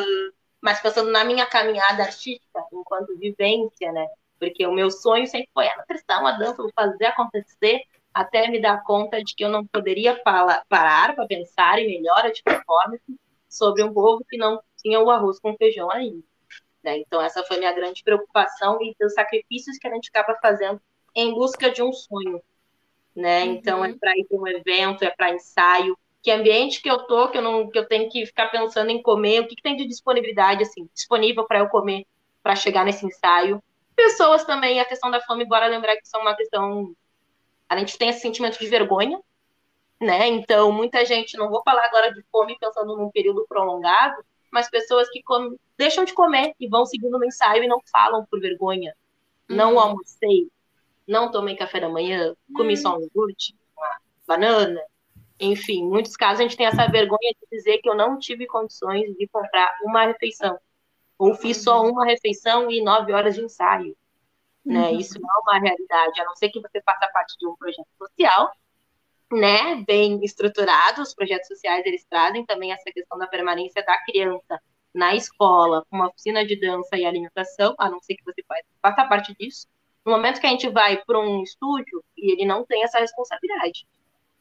[0.62, 4.08] mas pensando na minha caminhada artística, enquanto vivência, né?
[4.44, 7.82] Porque o meu sonho sempre foi a nutrição, a dança, vou fazer acontecer,
[8.14, 12.44] até me dar conta de que eu não poderia parar para pensar em melhora de
[12.44, 13.04] performance
[13.48, 16.22] sobre um povo que não tinha o arroz com feijão ainda.
[16.84, 16.98] Né?
[16.98, 20.82] Então, essa foi minha grande preocupação e os sacrifícios que a gente acaba fazendo
[21.16, 22.42] em busca de um sonho.
[23.16, 23.46] Né?
[23.46, 23.52] Uhum.
[23.54, 25.98] Então, é para ir para um evento, é para ensaio.
[26.22, 29.02] Que ambiente que eu tô, que eu, não, que eu tenho que ficar pensando em
[29.02, 32.06] comer, o que, que tem de disponibilidade, assim, disponível para eu comer
[32.42, 33.64] para chegar nesse ensaio
[33.96, 36.96] pessoas também, a questão da fome, bora lembrar que isso é uma questão.
[37.68, 39.20] A gente tem esse sentimento de vergonha,
[40.00, 40.28] né?
[40.28, 45.10] Então, muita gente, não vou falar agora de fome pensando num período prolongado, mas pessoas
[45.10, 48.96] que come, deixam de comer e vão seguindo no ensaio e não falam por vergonha.
[49.50, 49.56] Uhum.
[49.56, 50.50] Não almocei,
[51.08, 52.82] não tomei café da manhã, comi uhum.
[52.82, 54.82] só um iogurte, uma banana.
[55.40, 59.14] Enfim, muitos casos a gente tem essa vergonha de dizer que eu não tive condições
[59.18, 60.58] de comprar uma refeição
[61.18, 61.92] ou fiz só uhum.
[61.92, 63.96] uma refeição e nove horas de ensaio.
[64.66, 64.90] Né?
[64.90, 65.00] Uhum.
[65.00, 67.88] Isso não é uma realidade, a não ser que você faça parte de um projeto
[67.98, 68.52] social,
[69.32, 74.62] né, bem estruturado, os projetos sociais eles trazem também essa questão da permanência da criança
[74.94, 78.44] na escola, com uma oficina de dança e alimentação, a não ser que você
[78.82, 79.68] faça parte disso.
[80.06, 83.88] No momento que a gente vai para um estúdio e ele não tem essa responsabilidade,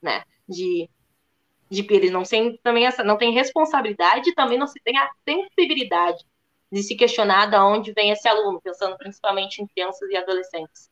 [0.00, 0.88] né, de
[1.70, 5.10] de que ele não tem também essa não tem responsabilidade, também não se tem a
[5.26, 6.22] sensibilidade
[6.72, 10.90] de se questionar de onde vem esse aluno, pensando principalmente em crianças e adolescentes.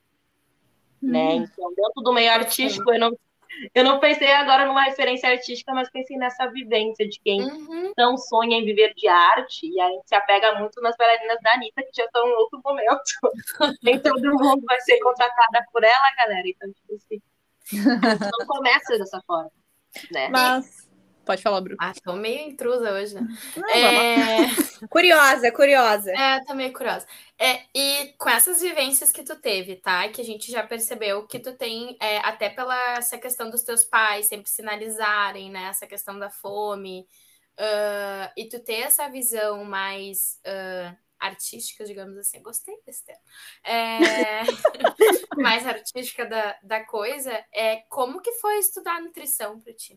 [1.03, 1.11] Hum.
[1.11, 1.35] Né?
[1.37, 3.19] Então, dentro do meio artístico, eu não,
[3.75, 7.95] eu não pensei agora numa referência artística, mas pensei nessa vivência de quem uhum.
[7.97, 11.55] não sonha em viver de arte, e a gente se apega muito nas bailarinas da
[11.55, 13.01] Anitta, que já estão em outro momento.
[13.83, 16.47] Nem todo mundo vai ser contratada por ela, galera.
[16.47, 17.23] Então, tipo assim,
[18.39, 19.51] não começa dessa forma.
[20.13, 20.29] Né?
[20.29, 20.80] Mas
[21.31, 21.77] Pode falar, Bruno.
[21.81, 23.21] Ah, tô meio intrusa hoje, né?
[23.57, 24.49] Não, é...
[24.91, 26.11] curiosa, curiosa.
[26.11, 27.07] É, tô meio curiosa.
[27.39, 30.09] É, e com essas vivências que tu teve, tá?
[30.09, 33.85] Que a gente já percebeu que tu tem, é, até pela essa questão dos teus
[33.85, 35.69] pais sempre sinalizarem, né?
[35.69, 37.07] Essa questão da fome.
[37.53, 42.43] Uh, e tu ter essa visão mais uh, artística, digamos assim.
[42.43, 43.23] Gostei desse termo.
[43.63, 44.43] É,
[45.41, 47.31] mais artística da, da coisa.
[47.55, 49.97] É, como que foi estudar nutrição para ti?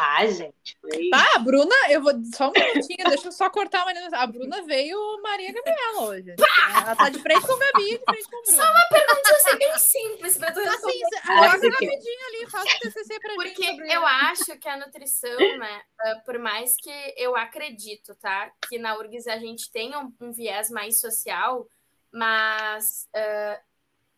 [0.00, 1.10] Ah, gente, foi.
[1.10, 2.12] Tá, a Bruna, eu vou.
[2.32, 4.16] Só um minutinho, deixa eu só cortar a Marina.
[4.16, 6.36] A Bruna veio Maria Gabriela hoje.
[6.38, 8.56] Ela tá de frente com o Gabi de frente com o Bruno.
[8.56, 11.04] Só uma pergunta assim, bem simples pra tu responder.
[11.04, 13.76] Assim, Coloca rapidinho ali, faz o TCC pra Porque gente.
[13.76, 18.78] Porque eu acho que a nutrição, né, uh, por mais que eu acredito, tá, que
[18.78, 21.66] na URGS a gente tenha um, um viés mais social,
[22.12, 23.67] mas uh,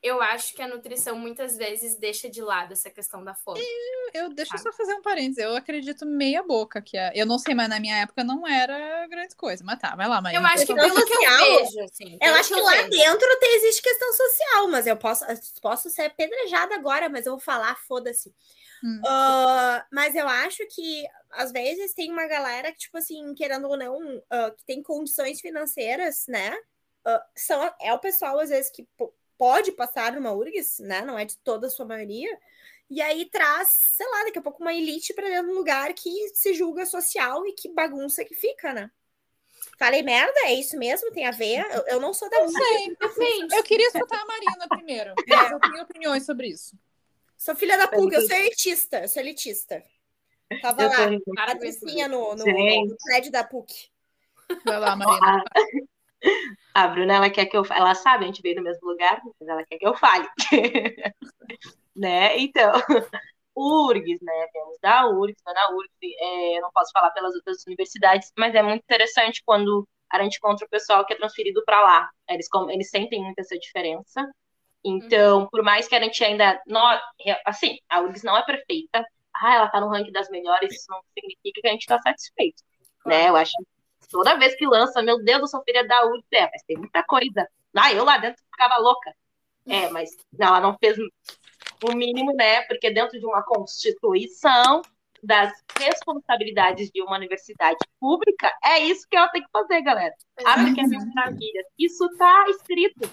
[0.03, 3.61] eu acho que a nutrição muitas vezes deixa de lado essa questão da fome.
[4.15, 5.39] Eu, eu deixa eu só fazer um parênteses.
[5.39, 7.13] Eu acredito meia boca que é.
[7.15, 9.63] Eu não sei, mas na minha época não era grande coisa.
[9.63, 12.19] Mas tá, vai lá, mas Eu acho que pelo social, que eu vejo, assim.
[12.21, 15.25] Eu acho que, que lá dentro tem, existe questão social, mas eu posso,
[15.61, 18.35] posso ser apedrejada agora, mas eu vou falar, foda-se.
[18.83, 19.01] Hum.
[19.05, 23.77] Uh, mas eu acho que às vezes tem uma galera que, tipo assim, querendo ou
[23.77, 26.57] não, uh, que tem condições financeiras, né?
[27.07, 28.89] Uh, são, é o pessoal, às vezes, que
[29.41, 31.01] pode passar numa URGS, né?
[31.01, 32.29] Não é de toda a sua maioria.
[32.91, 35.95] E aí traz, sei lá, daqui a pouco uma elite para dentro de um lugar
[35.95, 38.91] que se julga social e que bagunça que fica, né?
[39.79, 40.39] Falei merda?
[40.41, 41.11] É isso mesmo?
[41.11, 41.65] Tem a ver?
[41.73, 43.15] Eu, eu não sou da URGS.
[43.15, 45.11] Sei, eu queria escutar a Marina primeiro.
[45.11, 45.55] É.
[45.55, 46.77] Eu tenho opiniões sobre isso.
[47.39, 49.83] Sou filha da pulga, eu sou elitista, eu sou elitista.
[50.61, 51.47] Tava Eu lá.
[51.47, 53.89] Patricinha no, no, no prédio da PUC.
[54.67, 55.45] Vai lá, Marina.
[56.75, 57.81] A, a Bruna, ela quer que eu fale.
[57.81, 60.29] Ela sabe, a gente veio do mesmo lugar, mas ela quer que eu fale.
[61.97, 62.39] né?
[62.39, 62.73] Então,
[63.57, 64.47] URGS, né?
[64.53, 68.55] Temos da URGS, tô na URGS, é, eu não posso falar pelas outras universidades, mas
[68.55, 72.11] é muito interessante quando a gente encontra o pessoal que é transferido para lá.
[72.29, 74.29] Eles, eles sentem muito essa diferença.
[74.85, 76.61] Então, por mais que a gente ainda.
[76.67, 76.83] Não,
[77.45, 79.05] assim, a URGS não é perfeita.
[79.35, 82.63] Ah, ela tá no ranking das melhores, isso não significa que a gente tá satisfeito.
[83.07, 83.29] Né?
[83.29, 83.53] Eu acho
[84.11, 87.03] toda vez que lança, meu Deus, eu sou filha da URGS, é, mas tem muita
[87.05, 87.49] coisa.
[87.77, 89.15] Ah, eu lá dentro ficava louca.
[89.67, 90.99] É, mas não, ela não fez
[91.85, 92.63] o mínimo, né?
[92.63, 94.83] Porque dentro de uma constituição
[95.23, 100.15] das responsabilidades de uma universidade pública, é isso que ela tem que fazer, galera.
[100.45, 101.67] Acha que é mil maravilhas.
[101.79, 103.09] Isso tá escrito.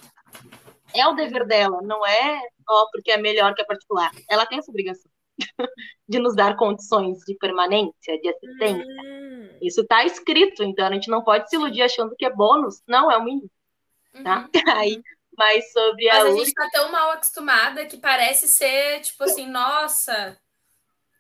[0.96, 4.12] É o dever dela, não é ó, porque é melhor que a particular.
[4.30, 5.12] Ela tem essa obrigação
[6.08, 8.86] de nos dar condições de permanência, de assistência.
[8.86, 9.58] Hum.
[9.62, 12.82] Isso tá escrito, então a gente não pode se iludir achando que é bônus.
[12.88, 13.50] Não, é o mínimo,
[14.24, 14.50] tá?
[14.78, 15.02] Aí,
[15.38, 16.24] mas sobre a Uhum.
[16.24, 20.40] Mas a URGS, gente tá tão mal acostumada que parece ser, tipo assim, nossa,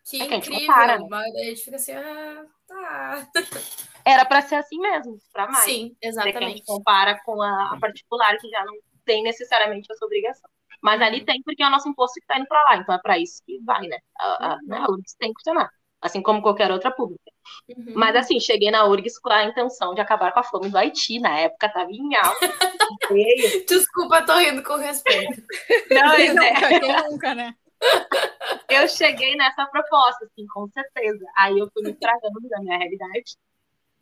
[0.06, 0.68] que É que a gente incrível.
[0.68, 1.08] compara, né?
[1.10, 3.28] Mas a gente fica assim, ah, tá.
[4.06, 5.66] era para ser assim mesmo, para mais.
[5.66, 6.58] Sim, Né, que a exatamente.
[6.58, 8.76] gente compara com a, a particular, que já não
[9.06, 10.50] tem necessariamente essa obrigação.
[10.88, 12.97] Mas ali tem porque é o nosso imposto que está indo para lá, então é
[12.97, 13.97] para isso que vai, né?
[14.17, 14.78] A, a, né?
[14.78, 15.69] a URGS tem que funcionar,
[16.02, 17.30] assim como qualquer outra pública.
[17.67, 17.91] Uhum.
[17.93, 21.19] Mas assim, cheguei na URGS com a intenção de acabar com a fome do Haiti,
[21.19, 22.39] na época tava em alta.
[23.67, 25.43] Desculpa, tô rindo com respeito.
[25.91, 27.54] Não, é, nunca, nunca, né?
[28.69, 31.26] eu cheguei nessa proposta, assim, com certeza.
[31.36, 33.36] Aí eu fui me estragando da minha realidade,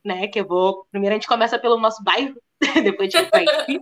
[0.04, 0.28] né?
[0.28, 0.86] Que eu vou.
[0.92, 2.40] Primeiro a gente começa pelo nosso bairro,
[2.84, 3.80] depois a gente vai aqui.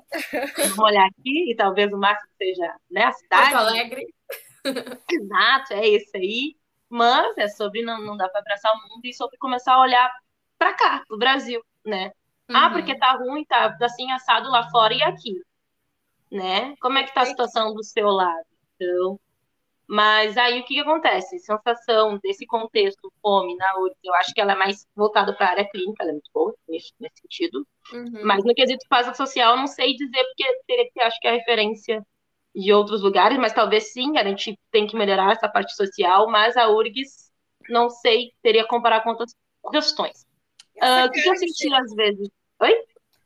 [0.57, 3.55] Vamos olhar aqui, e talvez o máximo seja né, a Porto cidade.
[3.55, 4.05] Alegre.
[5.12, 6.55] Exato, é esse aí.
[6.89, 10.12] Mas é sobre não, não dá para abraçar o mundo e sobre começar a olhar
[10.57, 12.12] para cá, pro Brasil, né?
[12.49, 12.73] Ah, Uhum.
[12.73, 15.33] porque tá ruim, tá assim assado lá fora e aqui,
[16.31, 16.75] né?
[16.79, 18.45] Como é que tá a situação do seu lado?
[18.75, 19.19] Então,
[19.88, 21.39] mas aí o que, que acontece?
[21.39, 25.50] Sensação desse contexto, fome na URGS, eu acho que ela é mais voltada para a
[25.52, 27.67] área clínica, ela é muito boa nesse, nesse sentido.
[27.91, 28.22] Uhum.
[28.24, 31.32] Mas no quesito fase social, eu não sei dizer, porque teria que acho que é
[31.32, 32.06] a referência
[32.56, 36.56] de outros lugares, mas talvez sim, a gente tem que melhorar essa parte social, mas
[36.56, 37.32] a URGS,
[37.69, 39.36] não sei, teria que comparar com outras
[39.72, 40.26] questões.
[40.82, 42.30] Ah, o que, que eu senti às vezes?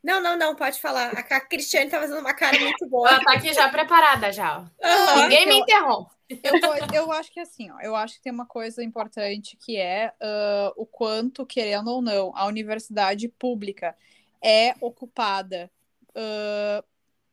[0.03, 1.11] Não, não, não, pode falar.
[1.13, 3.09] A a Cristiane tá fazendo uma cara muito boa.
[3.09, 4.63] Ela tá aqui já preparada já.
[4.81, 5.23] Aham.
[5.23, 6.16] Ninguém me eu- interrompe.
[6.29, 6.59] Eu,
[6.93, 10.73] eu acho que assim, ó, eu acho que tem uma coisa importante que é ah,
[10.75, 13.95] o quanto, querendo ou não, a universidade pública
[14.43, 15.71] é ocupada,
[16.15, 16.83] ah,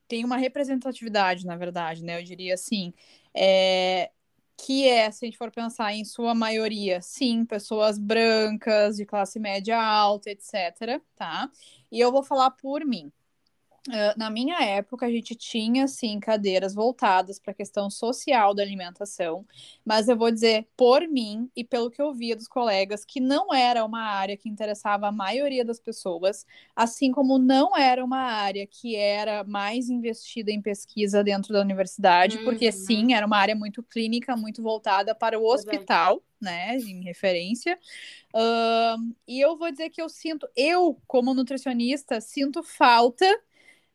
[0.06, 2.20] tem uma representatividade, na verdade, né?
[2.20, 2.92] Eu diria assim,
[3.34, 4.10] é,
[4.56, 9.38] que é, se a gente for pensar em sua maioria, sim, pessoas brancas, de classe
[9.40, 11.50] média alta, etc, tá?
[11.90, 13.12] E eu vou falar por mim.
[13.86, 18.62] Uh, na minha época, a gente tinha, sim, cadeiras voltadas para a questão social da
[18.62, 19.44] alimentação,
[19.84, 23.52] mas eu vou dizer por mim e pelo que eu via dos colegas, que não
[23.52, 28.66] era uma área que interessava a maioria das pessoas, assim como não era uma área
[28.66, 32.72] que era mais investida em pesquisa dentro da universidade, porque, Uhum.
[32.72, 37.78] sim, era uma área muito clínica, muito voltada para o hospital, né, em referência.
[38.34, 43.26] Ahn, e eu vou dizer que eu sinto, eu, como nutricionista, sinto falta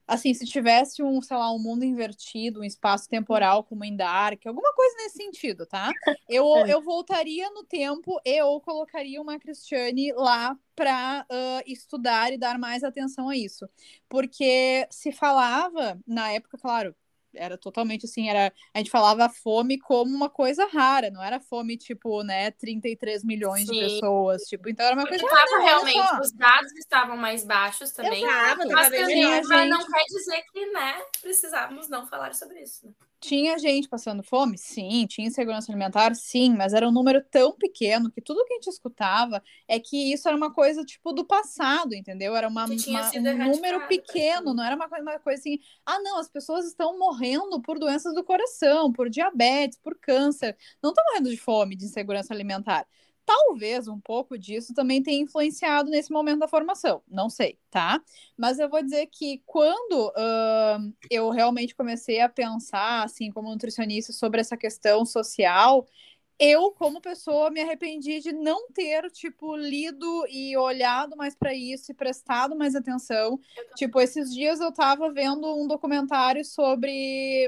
[0.09, 4.45] assim, se tivesse um, sei lá, um mundo invertido, um espaço temporal como em Dark,
[4.45, 5.91] alguma coisa nesse sentido, tá?
[6.27, 11.25] Eu, eu voltaria no tempo e ou colocaria uma Cristiane lá para
[11.67, 13.69] estudar e dar mais atenção a isso.
[14.09, 16.95] Porque se falava, na época, claro,
[17.39, 21.77] era totalmente assim, era a gente falava fome como uma coisa rara, não era fome
[21.77, 23.79] tipo, né, 33 milhões de Sim.
[23.79, 28.23] pessoas, tipo, então era uma coisa tava não, realmente, os dados estavam mais baixos também.
[28.23, 29.43] Exato, Mas, tava bem também, melhor.
[29.47, 29.91] mas não Gente.
[29.91, 32.85] quer dizer que, né, precisávamos não falar sobre isso.
[32.85, 32.91] né?
[33.19, 34.57] Tinha gente passando fome?
[34.57, 35.05] Sim.
[35.07, 36.15] Tinha insegurança alimentar?
[36.15, 36.55] Sim.
[36.55, 40.27] Mas era um número tão pequeno que tudo que a gente escutava é que isso
[40.27, 42.35] era uma coisa, tipo, do passado, entendeu?
[42.35, 43.01] Era uma, uma-
[43.35, 47.61] um número pequeno, não era uma, uma coisa assim, ah, não, as pessoas estão morrendo
[47.61, 50.57] por doenças do coração, por diabetes, por câncer.
[50.81, 52.87] Não estão morrendo de fome, de insegurança alimentar.
[53.29, 58.01] Talvez um pouco disso também tenha influenciado nesse momento da formação, não sei, tá?
[58.35, 64.11] Mas eu vou dizer que quando ahn, eu realmente comecei a pensar, assim, como nutricionista,
[64.11, 65.85] sobre essa questão social,
[66.39, 71.91] eu, como pessoa, me arrependi de não ter, tipo, lido e olhado mais para isso
[71.91, 73.39] e prestado mais atenção.
[73.75, 77.47] Tipo, esses dias eu tava vendo um documentário sobre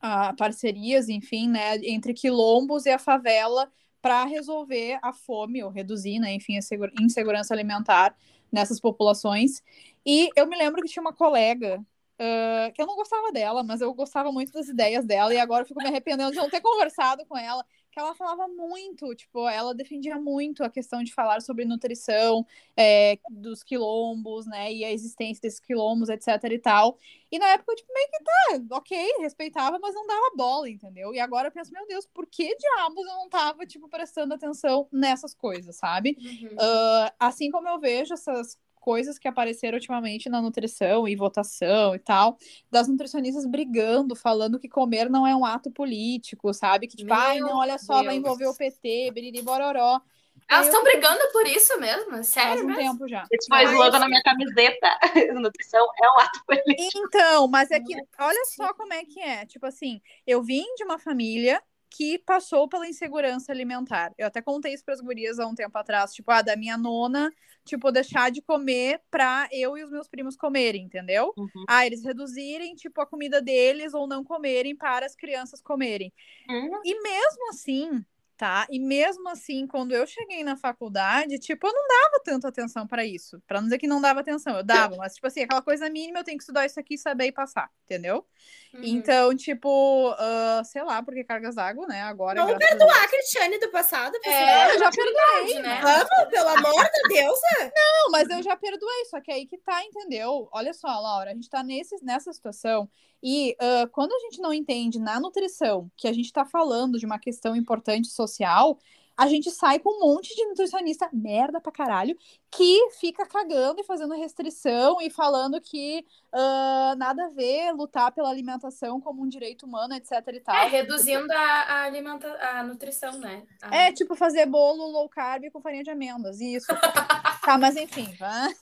[0.00, 3.68] ah, parcerias, enfim, né, entre quilombos e a favela
[4.06, 8.16] para resolver a fome ou reduzir, né, enfim, a insegurança alimentar
[8.52, 9.60] nessas populações.
[10.06, 13.80] E eu me lembro que tinha uma colega uh, que eu não gostava dela, mas
[13.80, 16.60] eu gostava muito das ideias dela e agora eu fico me arrependendo de não ter
[16.60, 17.66] conversado com ela
[17.96, 23.18] que ela falava muito, tipo, ela defendia muito a questão de falar sobre nutrição é,
[23.30, 26.98] dos quilombos, né, e a existência desses quilombos, etc e tal.
[27.32, 31.14] E na época, tipo, meio que tá, ok, respeitava, mas não dava bola, entendeu?
[31.14, 34.86] E agora eu penso, meu Deus, por que diabos eu não tava, tipo, prestando atenção
[34.92, 36.18] nessas coisas, sabe?
[36.20, 36.54] Uhum.
[36.54, 41.98] Uh, assim como eu vejo essas coisas que apareceram ultimamente na nutrição e votação e
[41.98, 42.38] tal,
[42.70, 46.86] das nutricionistas brigando, falando que comer não é um ato político, sabe?
[46.86, 48.06] Que tipo, Meu ai, não, olha só, Deus.
[48.06, 50.00] vai envolver o PT, biriri bororó.
[50.48, 52.22] Elas estão brigando por isso mesmo?
[52.22, 52.50] Sério?
[52.50, 52.80] Faz um mesmo?
[52.80, 53.24] tempo já.
[53.32, 54.98] Esse foi slogan na minha camiseta.
[55.34, 56.98] Nutrição é um ato político.
[57.08, 59.44] Então, mas é que, olha só como é que é.
[59.46, 61.60] Tipo assim, eu vim de uma família
[61.96, 64.12] que passou pela insegurança alimentar.
[64.18, 66.54] Eu até contei isso para as gurias há um tempo atrás, tipo, a ah, da
[66.54, 67.32] minha nona,
[67.64, 71.32] tipo, deixar de comer para eu e os meus primos comerem, entendeu?
[71.38, 71.64] Uhum.
[71.66, 76.12] Ah, eles reduzirem, tipo, a comida deles ou não comerem para as crianças comerem.
[76.50, 76.80] Uhum.
[76.84, 78.04] E mesmo assim,
[78.36, 78.66] tá?
[78.70, 83.04] E mesmo assim, quando eu cheguei na faculdade, tipo, eu não dava tanta atenção para
[83.04, 83.40] isso.
[83.46, 86.20] Para não dizer que não dava atenção, eu dava, mas tipo assim, aquela coisa mínima,
[86.20, 88.26] eu tenho que estudar isso aqui, saber e passar, entendeu?
[88.74, 88.80] Uhum.
[88.84, 92.02] Então, tipo, uh, sei lá, porque cargas d'água, né?
[92.02, 92.44] Agora.
[92.44, 95.80] Vamos perdoar a Cristiane do passado, É, eu já perdoei, né?
[95.82, 97.38] Vamos, pelo amor de Deus.
[97.58, 97.72] Né?
[97.74, 100.48] Não, mas eu já perdoei, só que aí que tá, entendeu?
[100.52, 102.88] Olha só, Laura, a gente tá nesse, nessa situação
[103.22, 107.06] e uh, quando a gente não entende na nutrição que a gente está falando de
[107.06, 108.78] uma questão importante social,
[109.16, 112.16] a gente sai com um monte de nutricionista merda pra caralho
[112.50, 118.28] que fica cagando e fazendo restrição e falando que uh, nada a ver lutar pela
[118.28, 120.54] alimentação como um direito humano, etc e tal.
[120.54, 123.44] É, reduzindo a, a, alimenta a nutrição, né?
[123.62, 123.74] A...
[123.74, 126.66] É, tipo fazer bolo low carb com farinha de amêndoas, isso.
[127.46, 128.54] tá, mas enfim, vai.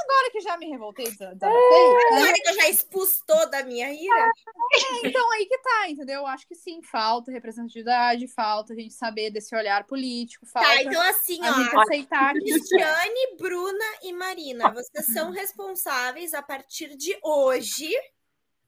[0.00, 1.48] Agora que já me revoltei, desabafei.
[1.48, 4.30] É, agora que eu já expus toda a minha ira.
[5.04, 6.26] É, então aí que tá, entendeu?
[6.26, 10.68] Acho que sim, falta representatividade, falta a gente saber desse olhar político, tá, falta.
[10.68, 11.54] Tá, então assim, a ó.
[11.54, 12.40] Gente aceitar que...
[12.40, 17.90] Cristiane, Bruna e Marina, vocês são responsáveis a partir de hoje.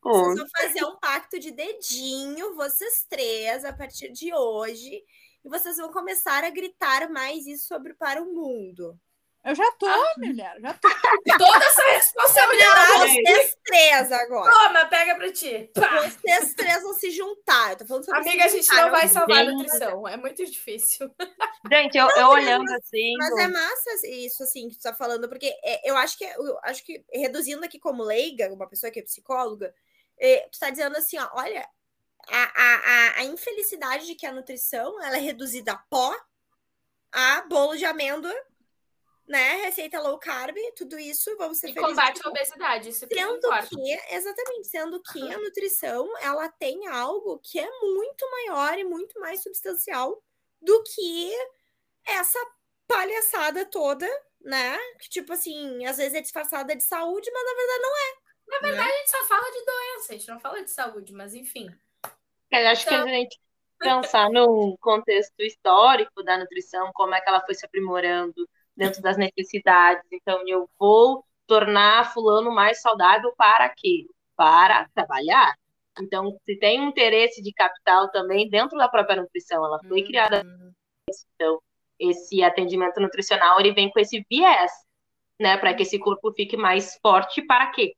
[0.03, 5.01] Vocês vão fazer um pacto de dedinho, vocês três, a partir de hoje.
[5.45, 8.99] E vocês vão começar a gritar mais isso sobre para o mundo.
[9.45, 10.15] Eu já tô, ah.
[10.19, 10.89] mulher, já tô.
[11.39, 13.23] Toda essa responsabilidade.
[13.23, 14.53] Vocês três agora.
[14.53, 15.69] Toma, pega pra ti.
[15.75, 16.09] Pá.
[16.09, 17.73] Vocês três vão se juntar.
[17.73, 20.07] Eu tô falando sobre Amiga, a gente não vai salvar a nutrição.
[20.07, 21.13] É muito difícil.
[21.73, 23.15] Gente, eu, não, eu olhando mas, assim.
[23.17, 26.59] Mas é massa isso, assim, que tu tá falando, porque é, eu acho que eu
[26.65, 29.73] acho que, reduzindo aqui como leiga, uma pessoa que é psicóloga,
[30.19, 31.65] é, tu tá dizendo assim, ó, olha,
[32.29, 36.15] a, a, a, a infelicidade de que a nutrição ela é reduzida a pó
[37.13, 38.35] a bolo de amêndoa
[39.33, 39.63] né?
[39.65, 41.97] Receita low carb, tudo isso, vamos ser e felizes.
[41.97, 47.39] combate a obesidade, isso que sendo que, exatamente, sendo que a nutrição, ela tem algo
[47.39, 50.23] que é muito maior e muito mais substancial
[50.61, 51.33] do que
[52.07, 52.39] essa
[52.87, 54.07] palhaçada toda,
[54.39, 54.77] né?
[55.01, 58.15] Que, tipo assim, às vezes é disfarçada de saúde, mas na verdade não é.
[58.49, 58.95] Na verdade, né?
[58.95, 61.75] a gente só fala de doença, a gente não fala de saúde, mas enfim.
[62.51, 63.05] Eu acho então...
[63.05, 63.41] que a gente
[63.79, 69.17] pensar no contexto histórico da nutrição, como é que ela foi se aprimorando dentro das
[69.17, 70.05] necessidades.
[70.13, 74.07] Então, eu vou tornar fulano mais saudável para quê?
[74.37, 75.55] Para trabalhar.
[76.01, 80.07] Então, se tem um interesse de capital também dentro da própria nutrição, ela foi uhum.
[80.07, 80.43] criada.
[81.35, 81.61] Então,
[81.99, 84.73] esse atendimento nutricional ele vem com esse viés,
[85.39, 87.95] né, para que esse corpo fique mais forte para quê?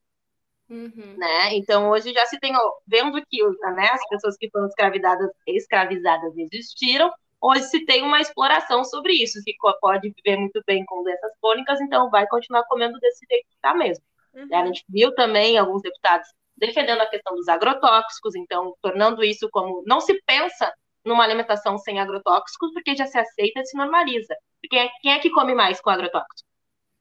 [0.68, 1.14] Uhum.
[1.16, 1.54] Né?
[1.54, 3.42] Então, hoje já se tem, ó, vendo que
[3.76, 7.12] né, as pessoas que foram escravizadas, escravizadas existiram,
[7.44, 11.78] hoje se tem uma exploração sobre isso, que pode viver muito bem com doenças crônicas,
[11.82, 14.02] então vai continuar comendo desse jeito que está mesmo.
[14.32, 14.48] Uhum.
[14.50, 16.26] A gente viu também alguns deputados
[16.56, 20.72] defendendo a questão dos agrotóxicos, então tornando isso como não se pensa
[21.04, 24.34] numa alimentação sem agrotóxicos, porque já se aceita e se normaliza.
[24.62, 26.44] Porque quem é que come mais com agrotóxicos?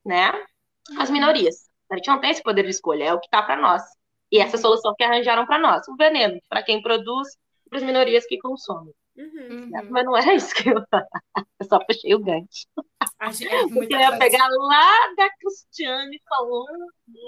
[0.05, 0.30] Né?
[0.97, 1.13] As uhum.
[1.13, 1.70] minorias.
[1.89, 3.82] A gente não tem esse poder de escolha, é o que está para nós.
[4.30, 7.30] E essa solução que arranjaram para nós, o veneno, para quem produz,
[7.70, 8.93] para as minorias que consomem.
[9.16, 9.70] Uhum.
[9.89, 10.76] Mas não era isso que eu
[11.59, 12.68] Eu só puxei o gancho.
[13.20, 16.88] A gente, é eu ia pegar lá da Cristiane falando.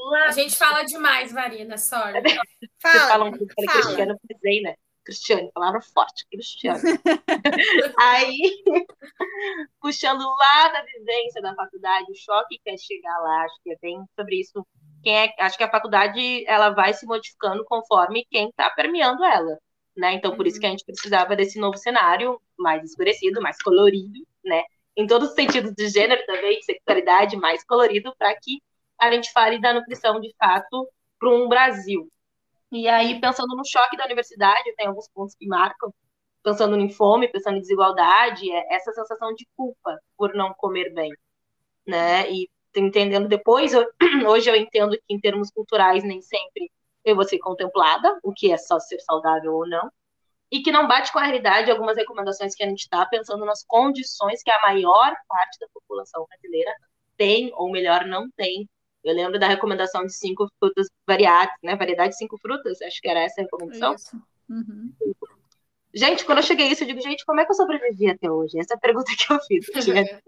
[0.10, 0.26] Lá...
[0.26, 2.22] A gente fala demais, Marina, sorry.
[2.82, 4.76] Fala, Você fala um pouco para Cristiane, eu pensei, né?
[5.06, 6.82] Cristiane, palavra forte, Cristiane.
[8.00, 8.64] Aí,
[9.80, 13.78] puxando lá da vivência da faculdade, o choque que é chegar lá, acho que é
[13.82, 14.66] bem sobre isso.
[15.04, 19.60] Quem é, acho que a faculdade ela vai se modificando conforme quem está permeando ela.
[19.96, 20.14] Né?
[20.14, 24.64] Então, por isso que a gente precisava desse novo cenário mais escurecido, mais colorido, né?
[24.96, 28.62] Em todos os sentidos de gênero também, sexualidade mais colorido, para que
[29.00, 30.88] a gente fale da nutrição de fato
[31.20, 32.10] para um Brasil.
[32.72, 35.94] E aí, pensando no choque da universidade, tem alguns pontos que marcam,
[36.44, 41.12] pensando em fome, pensando em desigualdade, é essa sensação de culpa por não comer bem,
[41.88, 42.30] né?
[42.32, 43.72] E entendendo depois,
[44.28, 46.72] hoje eu entendo que em termos culturais nem sempre
[47.06, 49.92] eu vou ser contemplada, o que é só ser saudável ou não,
[50.52, 53.64] e que não bate com a realidade algumas recomendações que a gente está pensando nas
[53.66, 56.74] condições que a maior parte da população brasileira
[57.18, 58.70] tem, ou melhor, não tem.
[59.04, 61.76] Eu lembro da recomendação de cinco frutas variadas, né?
[61.76, 63.96] Variedade de cinco frutas, acho que era essa a recomendação.
[64.50, 64.92] Uhum.
[65.94, 68.30] Gente, quando eu cheguei a isso, eu digo, gente, como é que eu sobrevivi até
[68.30, 68.60] hoje?
[68.60, 69.68] Essa é a pergunta que eu fiz.
[69.70, 70.22] Eu tinha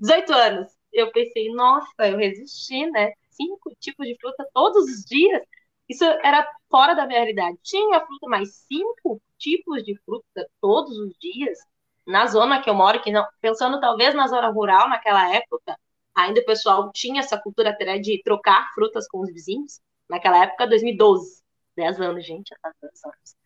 [0.00, 0.72] 18 anos.
[0.92, 3.12] Eu pensei, nossa, eu resisti, né?
[3.30, 5.42] Cinco tipos de fruta todos os dias.
[5.88, 7.58] Isso era fora da minha realidade.
[7.62, 11.58] Tinha fruta, mais cinco tipos de fruta todos os dias.
[12.06, 15.76] Na zona que eu moro, que não, pensando talvez na zona rural naquela época,
[16.14, 19.80] ainda o pessoal tinha essa cultura até de trocar frutas com os vizinhos.
[20.08, 21.42] Naquela época, 2012.
[21.76, 23.36] 10 anos, gente, já tá 10 anos.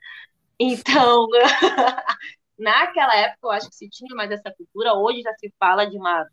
[0.58, 1.26] Então,
[2.58, 4.94] naquela época, eu acho que se tinha mais essa cultura.
[4.94, 6.26] Hoje já se fala de uma,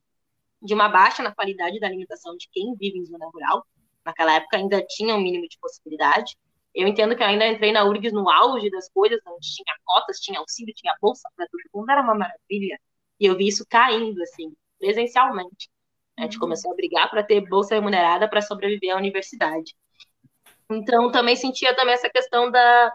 [0.62, 3.66] de uma baixa na qualidade da alimentação de quem vive em zona rural
[4.08, 6.38] naquela época ainda tinha um mínimo de possibilidade.
[6.74, 10.20] Eu entendo que eu ainda entrei na URGS no auge das coisas, onde tinha cotas,
[10.20, 12.80] tinha auxílio, tinha bolsa para todo mundo, era uma maravilha.
[13.20, 15.70] E eu vi isso caindo, assim, presencialmente.
[16.18, 16.42] A gente uhum.
[16.42, 19.76] começou a brigar para ter bolsa remunerada para sobreviver à universidade.
[20.70, 22.94] Então, também sentia também essa questão da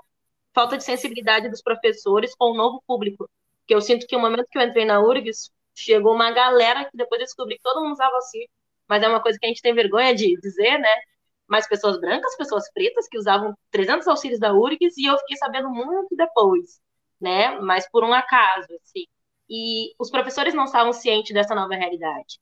[0.55, 3.29] falta de sensibilidade dos professores com o novo público.
[3.67, 6.97] Que eu sinto que o momento que eu entrei na URGS, chegou uma galera que
[6.97, 8.49] depois eu descobri que todo mundo usava auxílio,
[8.93, 10.95] mas é uma coisa que a gente tem vergonha de dizer, né?
[11.49, 15.71] Mas pessoas brancas, pessoas pretas que usavam 300 auxílios da URGS e eu fiquei sabendo
[15.71, 16.79] muito depois,
[17.19, 17.59] né?
[17.61, 19.07] Mas por um acaso, assim.
[19.49, 22.39] E os professores não estavam cientes dessa nova realidade,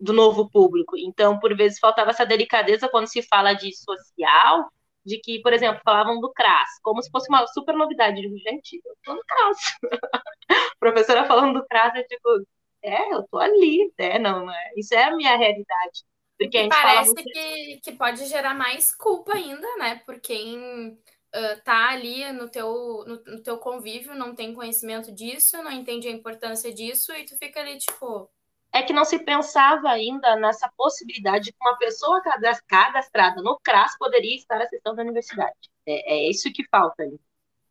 [0.00, 0.96] do novo público.
[0.98, 4.68] Então, por vezes, faltava essa delicadeza quando se fala de social,
[5.06, 8.20] de que, por exemplo, falavam do CRAS, como se fosse uma super novidade.
[8.20, 9.58] Gente, eu tô no CRAS.
[10.80, 12.46] professora falando do CRAS, eu digo,
[12.82, 14.18] é, eu tô ali, né?
[14.18, 16.04] Não, é, isso é a minha realidade.
[16.38, 17.32] Porque a gente Parece muito...
[17.32, 19.96] que, que pode gerar mais culpa ainda, né?
[20.06, 25.60] Por quem uh, tá ali no teu, no, no, teu convívio, não tem conhecimento disso,
[25.62, 28.30] não entende a importância disso, e tu fica ali, tipo.
[28.72, 33.96] É que não se pensava ainda nessa possibilidade de que uma pessoa cadastrada no CRAS
[33.98, 35.56] poderia estar acessando a universidade.
[35.86, 37.18] É, é isso que falta aí.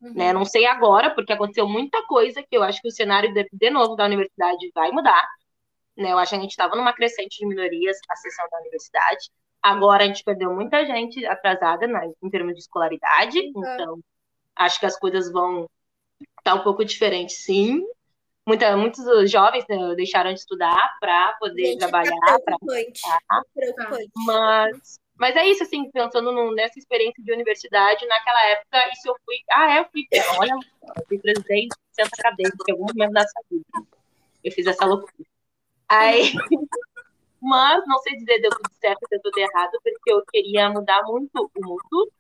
[0.01, 0.13] Uhum.
[0.13, 0.33] Né?
[0.33, 3.69] Não sei agora, porque aconteceu muita coisa que eu acho que o cenário de, de
[3.69, 5.27] novo da universidade vai mudar.
[5.95, 6.11] Né?
[6.11, 9.29] Eu acho que a gente estava numa crescente de minorias a universidade.
[9.61, 13.73] Agora a gente perdeu muita gente atrasada né, em termos de escolaridade, uhum.
[13.73, 13.99] então
[14.55, 15.67] acho que as coisas vão
[16.21, 17.83] estar tá um pouco diferentes, sim.
[18.45, 22.15] Muita, muitos jovens né, deixaram de estudar para poder gente, trabalhar.
[22.27, 23.01] Tá preocupante.
[23.01, 23.41] Pra...
[23.53, 24.11] preocupante.
[24.15, 29.15] Mas mas é isso, assim, pensando no, nessa experiência de universidade, naquela época, isso eu
[29.26, 29.38] fui.
[29.51, 30.07] Ah, é, eu fui.
[30.39, 33.88] Olha, eu fui presidente, senta a cadeira, em algum momento da sua vida.
[34.43, 35.13] Eu fiz essa loucura.
[35.89, 36.34] Aí.
[37.41, 41.51] Mas não sei dizer deu tudo certo, deu tudo errado, porque eu queria mudar muito
[41.55, 42.11] o mundo.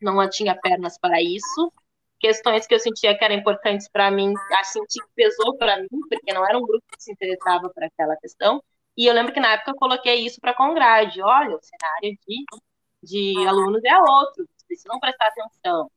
[0.00, 1.72] Não tinha pernas para isso.
[2.18, 6.00] Questões que eu sentia que eram importantes para mim, a sentir que pesou para mim,
[6.08, 8.62] porque não era um grupo que se interessava por aquela questão.
[8.96, 11.20] E eu lembro que na época eu coloquei isso para a Congrade.
[11.20, 12.44] Olha, o cenário de,
[13.02, 15.90] de alunos é outro, precisam prestar atenção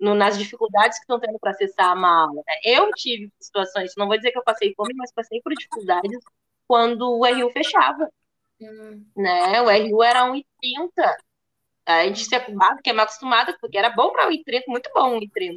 [0.00, 2.42] no, nas dificuldades que estão tendo para acessar uma aula.
[2.46, 2.54] Né?
[2.64, 6.18] Eu tive situações, não vou dizer que eu passei fome, mas passei por dificuldades
[6.66, 8.10] quando o RU fechava.
[8.60, 9.04] Hum.
[9.16, 9.60] Né?
[9.60, 10.44] O RU era 1,30.
[11.86, 15.54] A gente se acostumado, que é acostumada, porque era bom para 1,30, muito bom 1,30.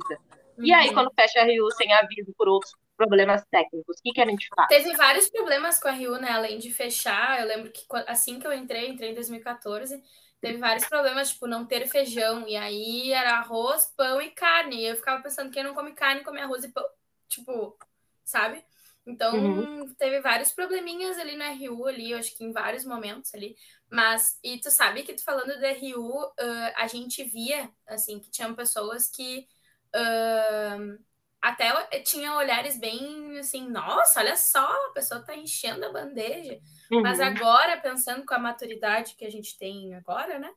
[0.57, 0.65] Uhum.
[0.65, 0.93] E aí, uhum.
[0.93, 3.97] quando fecha a RU sem aviso por outros problemas técnicos.
[3.97, 4.67] O que, que a gente faz?
[4.67, 6.29] Teve vários problemas com a Rio, né?
[6.31, 10.01] Além de fechar, eu lembro que assim que eu entrei, entrei em 2014,
[10.39, 12.47] teve vários problemas, tipo, não ter feijão.
[12.47, 14.81] E aí era arroz, pão e carne.
[14.81, 16.85] E eu ficava pensando, quem não come carne, come arroz e pão.
[17.27, 17.77] Tipo,
[18.23, 18.63] sabe?
[19.05, 19.93] Então, uhum.
[19.95, 23.55] teve vários probleminhas ali na RU, ali, eu acho que em vários momentos ali.
[23.89, 26.33] Mas, e tu sabe que tu falando da RU, uh,
[26.75, 29.45] a gente via, assim, que tinham pessoas que
[29.93, 31.03] uh,
[31.43, 36.57] até tinha olhares bem assim, nossa, olha só, a pessoa está enchendo a bandeja.
[36.89, 37.01] Uhum.
[37.01, 40.49] Mas agora, pensando com a maturidade que a gente tem agora, né?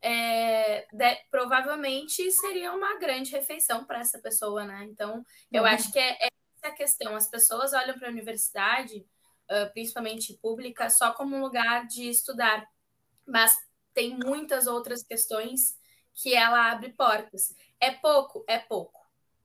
[0.00, 4.86] É, de, provavelmente seria uma grande refeição para essa pessoa, né?
[4.88, 5.68] Então, eu uhum.
[5.68, 6.28] acho que é, é
[6.62, 7.16] essa a questão.
[7.16, 9.04] As pessoas olham para a universidade,
[9.50, 12.64] uh, principalmente pública, só como um lugar de estudar,
[13.26, 13.58] mas
[13.92, 15.76] tem muitas outras questões
[16.14, 17.56] que ela abre portas.
[17.80, 18.97] É pouco, é pouco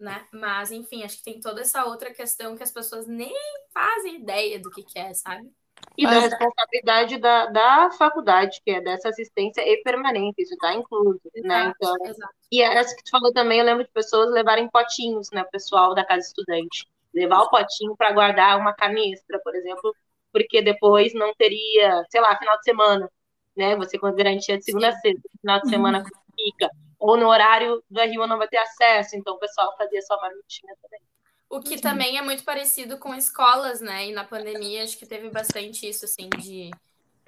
[0.03, 0.27] né?
[0.33, 3.33] Mas, enfim, acho que tem toda essa outra questão que as pessoas nem
[3.73, 5.51] fazem ideia do que, que é, sabe?
[5.97, 11.21] E da responsabilidade da, da faculdade, que é dessa assistência e permanente, isso está incluso,
[11.43, 11.67] né?
[11.69, 12.33] Exato, Então, exato.
[12.51, 16.05] e essa que tu falou também, eu lembro de pessoas levarem potinhos, né, pessoal da
[16.05, 16.87] casa estudante.
[17.13, 19.95] Levar o potinho para guardar uma canistra, por exemplo,
[20.31, 23.09] porque depois não teria, sei lá, final de semana,
[23.55, 23.75] né?
[23.77, 26.03] Você com garantia de segunda a sexta, final de semana
[26.35, 26.69] fica.
[27.03, 30.73] Ou no horário do RU não vai ter acesso, então o pessoal fazia só marmitinha
[30.81, 31.01] também.
[31.49, 34.07] O que também é muito parecido com escolas, né?
[34.07, 36.71] E na pandemia acho que teve bastante isso, assim, de.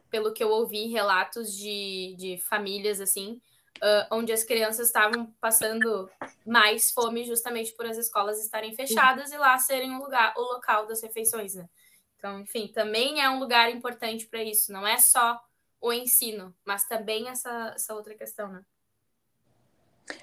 [0.09, 3.41] Pelo que eu ouvi, relatos de, de famílias, assim,
[3.82, 6.09] ah, onde as crianças estavam passando
[6.45, 10.88] mais fome justamente por as escolas estarem fechadas e lá serem o lugar, o local
[10.88, 11.67] das refeições, né?
[12.15, 14.71] Então, enfim, também é um lugar importante para isso.
[14.71, 15.38] Não é só
[15.82, 18.63] o ensino, mas também essa, essa outra questão, né?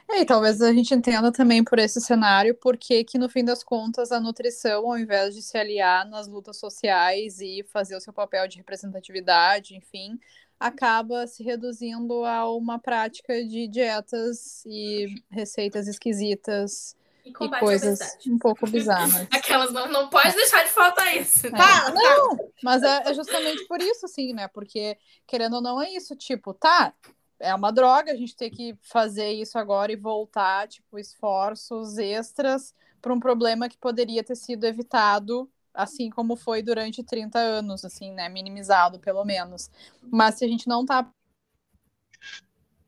[0.09, 3.65] É, e talvez a gente entenda também por esse cenário porque que no fim das
[3.65, 8.13] contas a nutrição, ao invés de se aliar nas lutas sociais e fazer o seu
[8.13, 10.19] papel de representatividade, enfim,
[10.59, 18.39] acaba se reduzindo a uma prática de dietas e receitas esquisitas E e coisas um
[18.39, 19.27] pouco bizarras.
[19.33, 21.49] Aquelas não, não pode deixar de faltar isso.
[21.49, 21.51] É.
[21.51, 24.47] Fala, Não, mas é, é justamente por isso, assim, né?
[24.47, 26.95] Porque, querendo ou não, é isso, tipo, tá,
[27.43, 32.75] é uma droga a gente ter que fazer isso agora e voltar, tipo, esforços extras
[33.01, 38.13] para um problema que poderia ter sido evitado, assim como foi durante 30 anos, assim,
[38.13, 38.29] né?
[38.29, 39.71] Minimizado, pelo menos.
[40.03, 41.11] Mas se a gente não tá.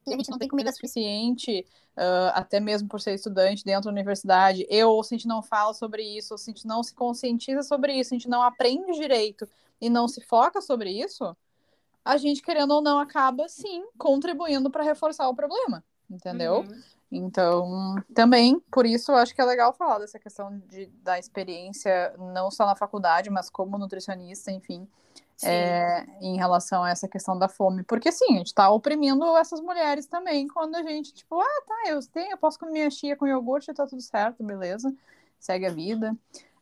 [0.06, 3.90] Se a gente não tem comida suficiente, ah, até mesmo por ser estudante dentro da
[3.90, 6.82] universidade, eu, ou se a gente não fala sobre isso, ou se a gente não
[6.82, 9.48] se conscientiza sobre isso, a gente não aprende direito
[9.80, 11.36] e não se foca sobre isso,
[12.04, 16.58] a gente, querendo ou não, acaba, sim, contribuindo para reforçar o problema, entendeu?
[16.60, 16.82] Uhum.
[17.10, 22.14] Então, também, por isso, eu acho que é legal falar dessa questão de, da experiência,
[22.18, 24.88] não só na faculdade, mas como nutricionista, enfim,
[25.42, 27.84] é, em relação a essa questão da fome.
[27.84, 31.90] Porque, sim, a gente tá oprimindo essas mulheres também, quando a gente, tipo, ah, tá,
[31.90, 34.92] eu tenho, eu posso comer minha chia com iogurte, tá tudo certo, beleza,
[35.38, 36.16] segue a vida.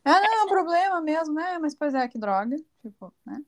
[0.05, 1.57] Ah, não, é um problema mesmo, né?
[1.59, 3.41] Mas, pois é, que droga, tipo, né?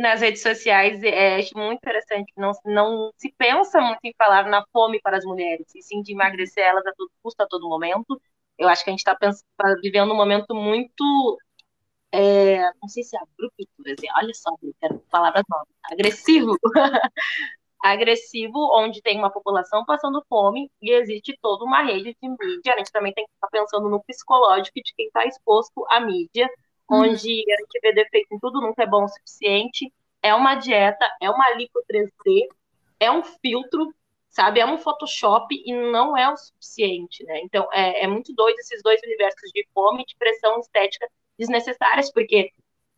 [0.00, 4.64] Nas redes sociais, é, acho muito interessante não, não se pensa muito em falar na
[4.72, 8.20] fome para as mulheres, e sim de emagrecer elas a todo custo, a todo momento.
[8.58, 9.16] Eu acho que a gente está
[9.82, 11.38] vivendo um momento muito,
[12.12, 13.66] é, não sei se é abrupto,
[14.16, 16.56] olha só, quero palavras novas, agressivo.
[17.82, 22.74] agressivo, onde tem uma população passando fome e existe toda uma rede de mídia.
[22.74, 26.48] A gente também tem que estar pensando no psicológico de quem está exposto à mídia,
[26.90, 29.92] onde a gente vê defeito em tudo, nunca é bom o suficiente.
[30.22, 32.46] É uma dieta, é uma lipo 3D,
[32.98, 33.94] é um filtro,
[34.28, 34.60] sabe?
[34.60, 37.40] É um Photoshop e não é o suficiente, né?
[37.42, 42.12] Então, é, é muito doido esses dois universos de fome e de pressão estética desnecessárias,
[42.12, 42.52] porque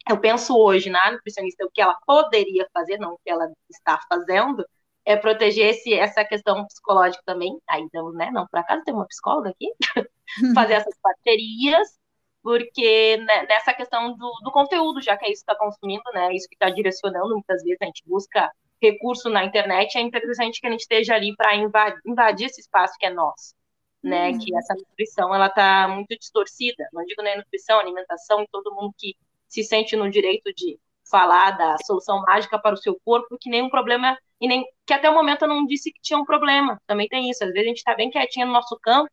[0.08, 4.00] eu penso hoje na nutricionista o que ela poderia fazer, não o que ela está
[4.08, 4.66] fazendo,
[5.04, 7.56] é proteger esse, essa questão psicológica também.
[7.68, 8.30] Aí, então, né?
[8.32, 9.72] Não, por acaso tem uma psicóloga aqui?
[10.54, 12.01] fazer essas parcerias
[12.42, 16.28] porque né, nessa questão do, do, conteúdo, já que é isso que está consumindo, né,
[16.28, 20.60] é isso que está direcionando, muitas vezes a gente busca recurso na internet, é interessante
[20.60, 23.54] que a gente esteja ali para invadir, invadir, esse espaço que é nosso,
[24.02, 24.38] né, uhum.
[24.38, 28.92] que essa nutrição, ela está muito distorcida, não digo nem nutrição, alimentação, e todo mundo
[28.98, 29.14] que
[29.48, 30.78] se sente no direito de
[31.08, 35.08] falar da solução mágica para o seu corpo, que nenhum problema, e nem que até
[35.08, 37.68] o momento eu não disse que tinha um problema, também tem isso, às vezes a
[37.68, 39.08] gente está bem quietinho no nosso campo,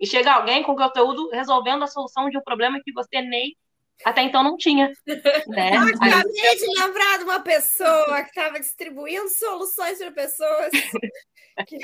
[0.00, 3.56] e chega alguém com conteúdo resolvendo a solução de um problema que você nem
[4.04, 4.92] até então não tinha.
[5.48, 5.76] Né?
[5.76, 10.70] Eu acabei de lembrar de uma pessoa que estava distribuindo soluções para pessoas.
[11.66, 11.76] Que,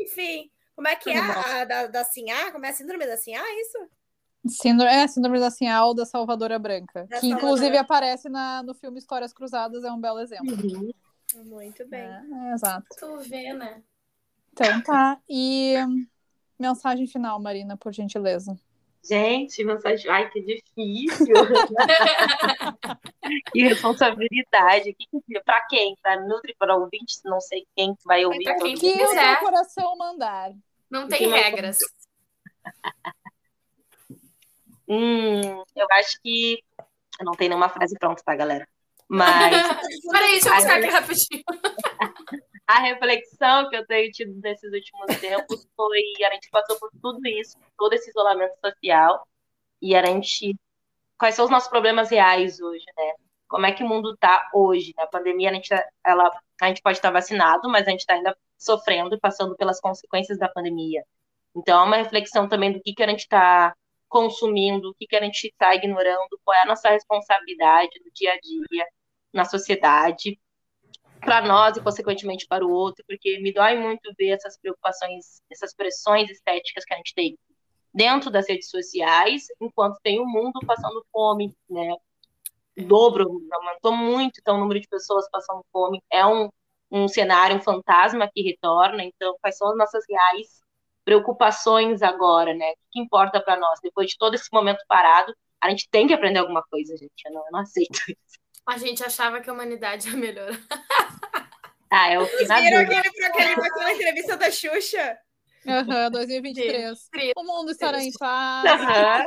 [0.00, 2.50] enfim, como é que é a da, da Sinhá?
[2.50, 3.78] Como é a síndrome da Sinhá, é isso?
[4.48, 7.38] Síndrome, é, síndrome da Sinhá ou da Salvadora Branca, da que Salvadora.
[7.38, 10.56] inclusive aparece na, no filme Histórias Cruzadas, é um belo exemplo.
[10.56, 10.90] Uhum.
[11.44, 12.00] Muito bem.
[12.00, 12.86] É, é, exato.
[12.98, 13.80] Tu vê, né?
[14.52, 15.20] Então tá.
[15.28, 15.76] E
[16.62, 18.56] Mensagem final, Marina, por gentileza.
[19.02, 20.08] Gente, mensagem.
[20.08, 21.34] Ai, que difícil.
[23.52, 24.96] que responsabilidade.
[25.44, 25.96] Para quem?
[26.00, 27.18] Para Nutri, para ouvinte?
[27.24, 28.44] Não sei quem vai ouvir.
[28.44, 30.52] Para quem que o seu coração mandar.
[30.88, 31.78] Não tem regras.
[34.88, 36.62] hum, eu acho que.
[37.18, 38.68] Eu não tenho nenhuma frase pronta, tá, galera?
[39.08, 39.50] Mas.
[40.12, 41.42] Peraí, deixa eu buscar aqui rapidinho
[42.66, 47.20] a reflexão que eu tenho tido nesses últimos tempos foi a gente passou por tudo
[47.26, 49.26] isso, todo esse isolamento social,
[49.80, 50.54] e a gente
[51.18, 53.12] quais são os nossos problemas reais hoje, né?
[53.48, 54.94] Como é que o mundo está hoje?
[54.96, 55.70] Na pandemia a gente
[56.04, 59.80] ela a gente pode estar vacinado, mas a gente está ainda sofrendo e passando pelas
[59.80, 61.04] consequências da pandemia.
[61.56, 63.74] Então é uma reflexão também do que que a gente está
[64.12, 68.32] consumindo, o que, que a gente está ignorando, qual é a nossa responsabilidade no dia
[68.34, 68.86] a dia,
[69.32, 70.38] na sociedade,
[71.24, 75.74] para nós e, consequentemente, para o outro, porque me dói muito ver essas preocupações, essas
[75.74, 77.38] pressões estéticas que a gente tem
[77.94, 81.94] dentro das redes sociais, enquanto tem o mundo passando fome, né?
[82.76, 86.48] Dobro, aumentou muito, então o número de pessoas passando fome é um,
[86.90, 90.62] um cenário, um fantasma que retorna, então quais são as nossas reais
[91.04, 92.70] preocupações agora, né?
[92.72, 93.78] O que importa para nós?
[93.82, 97.32] Depois de todo esse momento parado, a gente tem que aprender alguma coisa, gente, eu
[97.32, 98.42] não, eu não aceito isso.
[98.66, 100.56] A gente achava que a humanidade ia melhorar.
[101.94, 105.18] Ah, é o que na Viram aquele, aquele, aquela entrevista da Xuxa?
[105.68, 107.08] Aham, 2023.
[107.08, 107.32] Triste.
[107.36, 108.64] O mundo estará em paz.
[108.64, 109.24] Aham.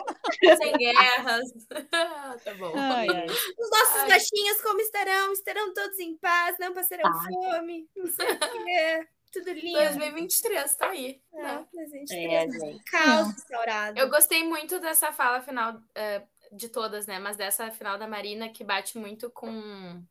[0.58, 1.44] Sem guerras.
[2.44, 2.74] tá bom.
[2.76, 3.26] Ai, ai.
[3.28, 4.10] Os nossos Ai.
[4.10, 5.32] gatinhos como estarão?
[5.32, 7.34] Estarão todos em paz, não passarão Ai.
[7.34, 7.88] fome.
[7.96, 9.08] Não sei o quê.
[9.32, 9.78] Tudo lindo.
[9.78, 11.22] 2023 tá aí.
[11.34, 11.66] É, né?
[11.74, 12.84] mas a gente É, tem gente.
[12.86, 14.00] caos restaurado.
[14.00, 17.20] Eu gostei muito dessa fala final eh, de todas, né?
[17.20, 20.04] Mas dessa final da Marina que bate muito com.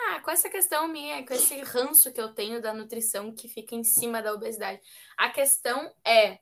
[0.00, 3.74] Ah, com essa questão minha, com esse ranço que eu tenho da nutrição que fica
[3.74, 4.80] em cima da obesidade.
[5.16, 6.38] A questão é.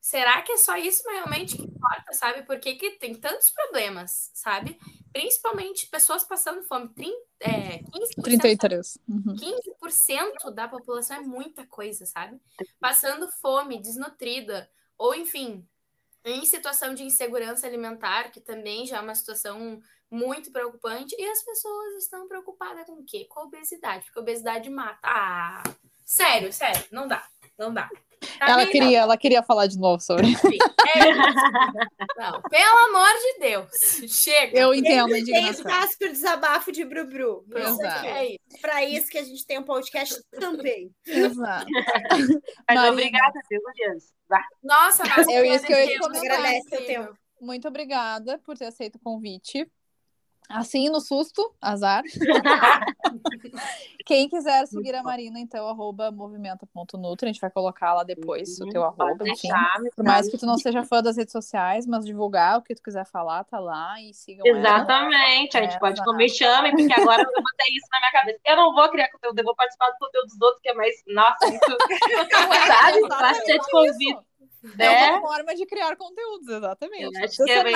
[0.00, 2.42] Será que é só isso realmente que importa, sabe?
[2.42, 4.78] Por que, tem tantos problemas, sabe?
[5.10, 6.90] Principalmente pessoas passando fome.
[6.90, 8.98] Trin- é, 15%, 33.
[9.08, 9.34] Uhum.
[9.34, 12.38] 15% da população é muita coisa, sabe?
[12.78, 15.66] Passando fome, desnutrida, ou enfim,
[16.22, 19.80] em situação de insegurança alimentar, que também já é uma situação
[20.14, 23.26] muito preocupante, e as pessoas estão preocupadas com o quê?
[23.28, 24.98] Com a obesidade, porque a obesidade mata.
[25.02, 25.62] Ah,
[26.04, 27.26] sério, sério, não dá,
[27.58, 27.90] não dá.
[28.38, 30.28] Pra Ela mim, queria, ela queria falar de novo sobre.
[30.28, 30.48] é isso.
[32.16, 33.70] Não, pelo amor de Deus,
[34.08, 34.58] chega.
[34.58, 35.50] Eu entendo a Tem indignação.
[35.50, 37.44] espaço para o desabafo de Brubru.
[37.54, 38.06] Exato.
[38.06, 38.60] é isso.
[38.62, 40.90] Para isso que a gente tem um podcast também.
[41.06, 41.66] Exato.
[42.66, 42.92] Mas Marina.
[42.92, 43.60] obrigada, viu.
[44.62, 45.98] Nossa, mas É isso que eu ia.
[46.02, 47.18] Agradece o tempo.
[47.40, 49.70] Muito obrigada por ter aceito o convite.
[50.48, 52.02] Assim, no susto, azar.
[54.06, 57.28] Quem quiser seguir a Marina, então, arroba movimenta.nutri.
[57.28, 59.48] A gente vai colocar lá depois o teu Uhum, arroba, enfim.
[59.48, 62.74] deixar, Por mais que tu não seja fã das redes sociais, mas divulgar o que
[62.74, 64.58] tu quiser falar, tá lá e sigam ela.
[64.58, 66.10] Exatamente, a gente É, pode exato.
[66.10, 68.38] comer chame, porque agora eu botei isso na minha cabeça.
[68.44, 70.94] Eu não vou criar conteúdo, eu vou participar do conteúdo dos outros, que é mais,
[71.06, 71.64] nossa, muito,
[72.66, 72.98] sabe?
[72.98, 73.70] exatamente Bastante isso.
[73.70, 74.18] convite.
[74.78, 77.16] É É, uma forma de criar conteúdos, exatamente.
[77.16, 77.74] Eu acho que é bem-.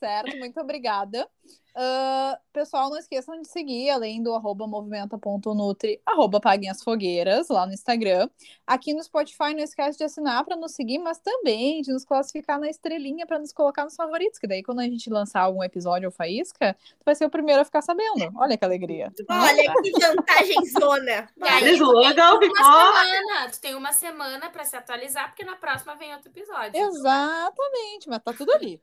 [0.00, 1.28] Certo, muito obrigada.
[1.74, 7.66] Ah, pessoal, não esqueçam de seguir, além do arroba movimenta.nutri, arroba paguem as fogueiras lá
[7.66, 8.28] no Instagram.
[8.66, 12.58] Aqui no Spotify, não esquece de assinar para nos seguir, mas também de nos classificar
[12.58, 16.08] na estrelinha para nos colocar nos favoritos, que daí quando a gente lançar algum episódio
[16.08, 18.32] ou faísca, tu vai ser o primeiro a ficar sabendo.
[18.36, 19.12] Olha que alegria.
[19.28, 21.28] Olha que vantagem zona.
[21.36, 25.56] E aí, Esse slogan Uma semana, tu tem uma semana pra se atualizar, porque na
[25.56, 26.80] próxima vem outro episódio.
[26.80, 28.80] Exatamente, mas tá tudo ali.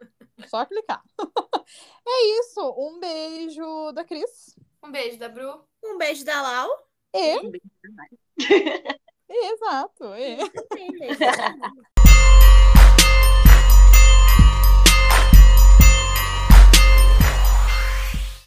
[0.47, 1.01] Só clicar.
[2.09, 2.61] É isso.
[2.77, 4.55] Um beijo da Cris.
[4.83, 5.63] Um beijo da Bru.
[5.83, 6.69] Um beijo da Lau.
[7.13, 7.35] E.
[9.29, 10.15] Exato.
[10.15, 10.38] E.
[10.49, 11.19] Também, beijo.